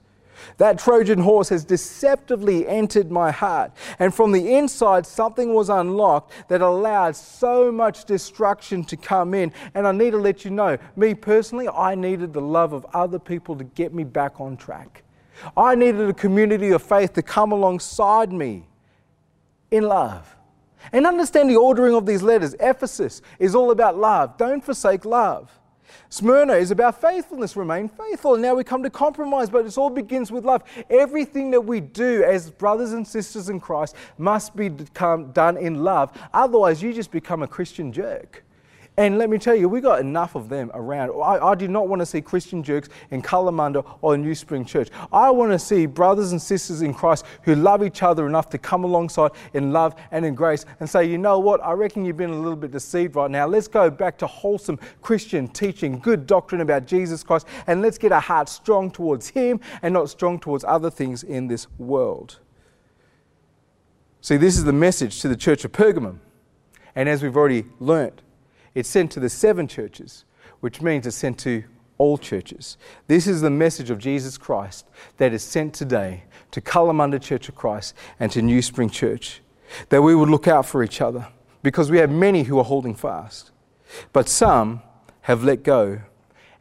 That 0.56 0.78
Trojan 0.78 1.18
horse 1.18 1.50
has 1.50 1.64
deceptively 1.64 2.66
entered 2.66 3.10
my 3.10 3.30
heart. 3.30 3.72
And 3.98 4.14
from 4.14 4.32
the 4.32 4.56
inside, 4.56 5.06
something 5.06 5.52
was 5.52 5.68
unlocked 5.68 6.32
that 6.48 6.62
allowed 6.62 7.14
so 7.16 7.70
much 7.70 8.06
destruction 8.06 8.84
to 8.84 8.96
come 8.96 9.34
in. 9.34 9.52
And 9.74 9.86
I 9.86 9.92
need 9.92 10.12
to 10.12 10.18
let 10.18 10.44
you 10.44 10.50
know, 10.50 10.78
me 10.96 11.14
personally, 11.14 11.68
I 11.68 11.94
needed 11.94 12.32
the 12.32 12.40
love 12.40 12.72
of 12.72 12.86
other 12.94 13.18
people 13.18 13.56
to 13.56 13.64
get 13.64 13.92
me 13.92 14.04
back 14.04 14.40
on 14.40 14.56
track. 14.56 15.02
I 15.56 15.74
needed 15.74 16.08
a 16.08 16.14
community 16.14 16.70
of 16.70 16.82
faith 16.82 17.12
to 17.14 17.22
come 17.22 17.52
alongside 17.52 18.32
me 18.32 18.66
in 19.70 19.84
love. 19.84 20.36
And 20.93 21.07
understand 21.07 21.51
the 21.51 21.57
ordering 21.57 21.95
of 21.95 22.07
these 22.07 22.23
letters. 22.23 22.55
Ephesus 22.61 23.23
is 23.38 23.55
all 23.55 23.71
about 23.71 23.97
love. 23.97 24.37
Don't 24.37 24.64
forsake 24.64 25.05
love. 25.05 25.51
Smyrna 26.09 26.55
is 26.55 26.71
about 26.71 27.01
faithfulness, 27.01 27.57
remain 27.57 27.88
faithful. 27.88 28.35
And 28.35 28.43
now 28.43 28.55
we 28.55 28.64
come 28.64 28.83
to 28.83 28.90
compromise, 28.90 29.51
but 29.51 29.64
it 29.64 29.79
all 29.79 29.90
begins 29.90 30.33
with 30.33 30.45
love. 30.45 30.62
Everything 30.88 31.51
that 31.53 31.61
we 31.61 31.81
do 31.81 32.25
as 32.25 32.51
brothers 32.51 32.93
and 32.93 33.07
sisters 33.07 33.49
in 33.49 33.61
Christ 33.61 33.95
must 34.19 34.57
be 34.57 34.69
done 34.69 35.57
in 35.57 35.85
love. 35.85 36.16
Otherwise, 36.33 36.83
you 36.83 36.93
just 36.93 37.11
become 37.11 37.43
a 37.43 37.49
Christian 37.49 37.93
jerk. 37.93 38.45
And 38.96 39.16
let 39.16 39.31
me 39.31 39.38
tell 39.38 39.55
you, 39.55 39.68
we 39.68 39.81
got 39.81 40.00
enough 40.00 40.35
of 40.35 40.48
them 40.48 40.70
around. 40.74 41.11
I, 41.22 41.38
I 41.38 41.55
do 41.55 41.68
not 41.68 41.88
want 41.88 42.00
to 42.00 42.07
see 42.07 42.20
Christian 42.20 42.62
jerks 42.62 42.88
in 43.11 43.22
Kalamunda 43.22 43.98
or 44.03 44.18
New 44.18 44.35
Spring 44.35 44.64
Church. 44.64 44.90
I 45.12 45.31
want 45.31 45.53
to 45.53 45.59
see 45.59 45.87
brothers 45.87 46.33
and 46.33 46.42
sisters 46.42 46.83
in 46.83 46.92
Christ 46.92 47.24
who 47.42 47.55
love 47.55 47.83
each 47.83 48.03
other 48.03 48.26
enough 48.26 48.50
to 48.50 48.59
come 48.59 48.85
alongside 48.85 49.31
in 49.55 49.72
love 49.72 49.94
and 50.11 50.26
in 50.26 50.35
grace 50.35 50.66
and 50.81 50.90
say, 50.90 51.05
you 51.05 51.18
know 51.18 51.38
what, 51.38 51.64
I 51.64 51.72
reckon 51.72 52.05
you've 52.05 52.16
been 52.16 52.31
a 52.31 52.38
little 52.38 52.57
bit 52.57 52.72
deceived 52.72 53.16
right 53.16 53.31
now. 53.31 53.46
Let's 53.46 53.68
go 53.68 53.90
back 53.90 54.18
to 54.18 54.26
wholesome 54.26 54.79
Christian 55.00 55.48
teaching, 55.48 55.98
good 55.98 56.26
doctrine 56.26 56.61
about 56.61 56.87
Jesus 56.87 57.22
Christ, 57.22 57.46
and 57.68 57.81
let's 57.81 57.96
get 57.96 58.12
our 58.12 58.20
hearts 58.20 58.53
strong 58.53 58.90
towards 58.90 59.29
Him 59.29 59.61
and 59.83 59.94
not 59.94 60.11
strong 60.11 60.38
towards 60.38 60.64
other 60.64 60.90
things 60.90 61.22
in 61.22 61.46
this 61.46 61.68
world. 61.79 62.38
See, 64.20 64.37
this 64.37 64.59
is 64.59 64.64
the 64.64 64.72
message 64.72 65.20
to 65.22 65.29
the 65.29 65.37
church 65.37 65.64
of 65.64 65.72
Pergamum. 65.72 66.18
And 66.94 67.09
as 67.09 67.22
we've 67.22 67.37
already 67.37 67.64
learnt, 67.79 68.20
it's 68.74 68.88
sent 68.88 69.11
to 69.12 69.20
the 69.20 69.28
seven 69.28 69.66
churches, 69.66 70.24
which 70.61 70.80
means 70.80 71.06
it's 71.06 71.16
sent 71.16 71.38
to 71.40 71.64
all 71.98 72.16
churches. 72.16 72.78
This 73.09 73.26
is 73.26 73.40
the 73.40 73.50
message 73.50 73.90
of 73.90 73.98
Jesus 73.98 74.38
Christ 74.38 74.87
that 75.18 75.33
is 75.33 75.42
sent 75.42 75.74
today 75.74 76.24
to 76.50 76.61
Kalamunda 76.61 77.20
Church 77.20 77.48
of 77.48 77.54
Christ 77.54 77.94
and 78.18 78.33
to 78.33 78.40
New 78.40 78.62
Spring 78.62 78.88
Church. 78.88 79.42
That 79.90 80.02
we 80.02 80.14
would 80.14 80.30
look 80.30 80.48
out 80.48 80.66
for 80.66 80.83
each 80.83 81.00
other 81.00 81.28
because 81.62 81.90
we 81.90 81.98
have 81.98 82.11
many 82.11 82.44
who 82.44 82.59
are 82.59 82.64
holding 82.64 82.94
fast. 82.94 83.50
But 84.12 84.28
some 84.28 84.83
have 85.22 85.44
let 85.44 85.62
go, 85.62 86.00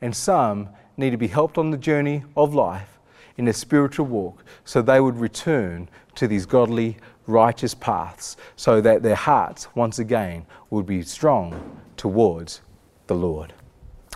and 0.01 0.15
some 0.15 0.69
need 0.97 1.11
to 1.11 1.17
be 1.17 1.27
helped 1.27 1.57
on 1.57 1.71
the 1.71 1.77
journey 1.77 2.23
of 2.35 2.53
life 2.53 2.99
in 3.37 3.45
their 3.45 3.53
spiritual 3.53 4.05
walk 4.05 4.43
so 4.65 4.81
they 4.81 4.99
would 4.99 5.15
return 5.15 5.87
to 6.15 6.27
these 6.27 6.45
godly, 6.45 6.97
righteous 7.25 7.73
paths 7.73 8.35
so 8.57 8.81
that 8.81 9.01
their 9.01 9.15
hearts, 9.15 9.73
once 9.75 9.99
again, 9.99 10.45
would 10.69 10.85
be 10.85 11.01
strong 11.01 11.79
towards 11.99 12.61
the 13.07 13.13
Lord. 13.13 13.53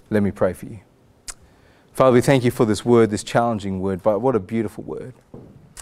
Let 0.09 0.23
me 0.23 0.31
pray 0.31 0.53
for 0.53 0.67
you. 0.67 0.79
Father, 1.91 2.13
we 2.13 2.21
thank 2.21 2.45
you 2.45 2.49
for 2.49 2.65
this 2.65 2.85
word, 2.85 3.09
this 3.09 3.23
challenging 3.23 3.81
word, 3.81 4.01
but 4.01 4.19
what 4.19 4.35
a 4.35 4.39
beautiful 4.39 4.85
word. 4.85 5.13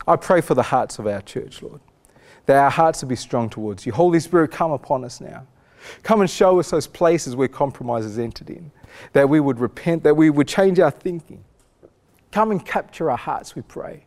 I 0.08 0.16
pray 0.16 0.42
for 0.42 0.56
the 0.56 0.64
hearts 0.64 0.98
of 0.98 1.06
our 1.06 1.22
church, 1.22 1.62
Lord, 1.62 1.80
that 2.48 2.58
our 2.58 2.72
hearts 2.72 3.04
will 3.04 3.10
be 3.10 3.16
strong 3.16 3.50
towards 3.50 3.86
you. 3.86 3.92
Holy 3.92 4.20
Spirit, 4.20 4.50
come 4.50 4.72
upon 4.72 5.06
us 5.06 5.22
now. 5.22 5.46
Come 6.02 6.22
and 6.22 6.30
show 6.30 6.60
us 6.60 6.72
those 6.72 6.88
places 6.88 7.36
where 7.36 7.48
compromise 7.48 8.04
has 8.04 8.18
entered 8.18 8.50
in, 8.50 8.72
that 9.14 9.30
we 9.30 9.40
would 9.40 9.60
repent, 9.60 10.02
that 10.04 10.18
we 10.18 10.32
would 10.32 10.48
change 10.48 10.80
our 10.80 10.92
thinking. 10.92 11.44
Come 12.32 12.50
and 12.50 12.66
capture 12.66 13.12
our 13.12 13.18
hearts, 13.18 13.56
we 13.56 13.62
pray. 13.62 14.06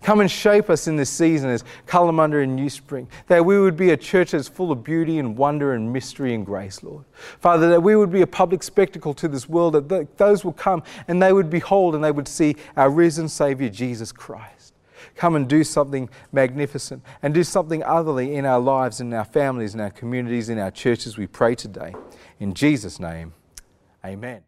Come 0.00 0.20
and 0.20 0.30
shape 0.30 0.70
us 0.70 0.86
in 0.88 0.96
this 0.96 1.10
season 1.10 1.50
as 1.50 1.64
Kalamunda 1.86 2.42
and 2.42 2.56
New 2.56 2.70
Spring, 2.70 3.08
that 3.26 3.44
we 3.44 3.58
would 3.58 3.76
be 3.76 3.90
a 3.90 3.96
church 3.96 4.30
that's 4.30 4.48
full 4.48 4.72
of 4.72 4.82
beauty 4.82 5.18
and 5.18 5.36
wonder 5.36 5.74
and 5.74 5.92
mystery 5.92 6.34
and 6.34 6.46
grace, 6.46 6.82
Lord. 6.82 7.04
Father, 7.40 7.68
that 7.70 7.82
we 7.82 7.96
would 7.96 8.10
be 8.10 8.22
a 8.22 8.26
public 8.26 8.62
spectacle 8.62 9.14
to 9.14 9.28
this 9.28 9.48
world, 9.48 9.88
that 9.88 10.16
those 10.16 10.44
will 10.44 10.52
come 10.52 10.82
and 11.08 11.22
they 11.22 11.32
would 11.32 11.50
behold 11.50 11.94
and 11.94 12.02
they 12.02 12.12
would 12.12 12.28
see 12.28 12.56
our 12.76 12.90
risen 12.90 13.28
Savior, 13.28 13.68
Jesus 13.68 14.12
Christ. 14.12 14.74
Come 15.14 15.36
and 15.36 15.48
do 15.48 15.64
something 15.64 16.08
magnificent 16.32 17.02
and 17.22 17.34
do 17.34 17.44
something 17.44 17.82
otherly 17.82 18.34
in 18.34 18.46
our 18.46 18.60
lives, 18.60 19.00
in 19.00 19.12
our 19.12 19.24
families, 19.24 19.74
in 19.74 19.80
our 19.80 19.90
communities, 19.90 20.48
in 20.48 20.58
our 20.58 20.70
churches, 20.70 21.18
we 21.18 21.26
pray 21.26 21.54
today. 21.54 21.94
In 22.40 22.54
Jesus' 22.54 22.98
name, 22.98 23.34
amen. 24.04 24.42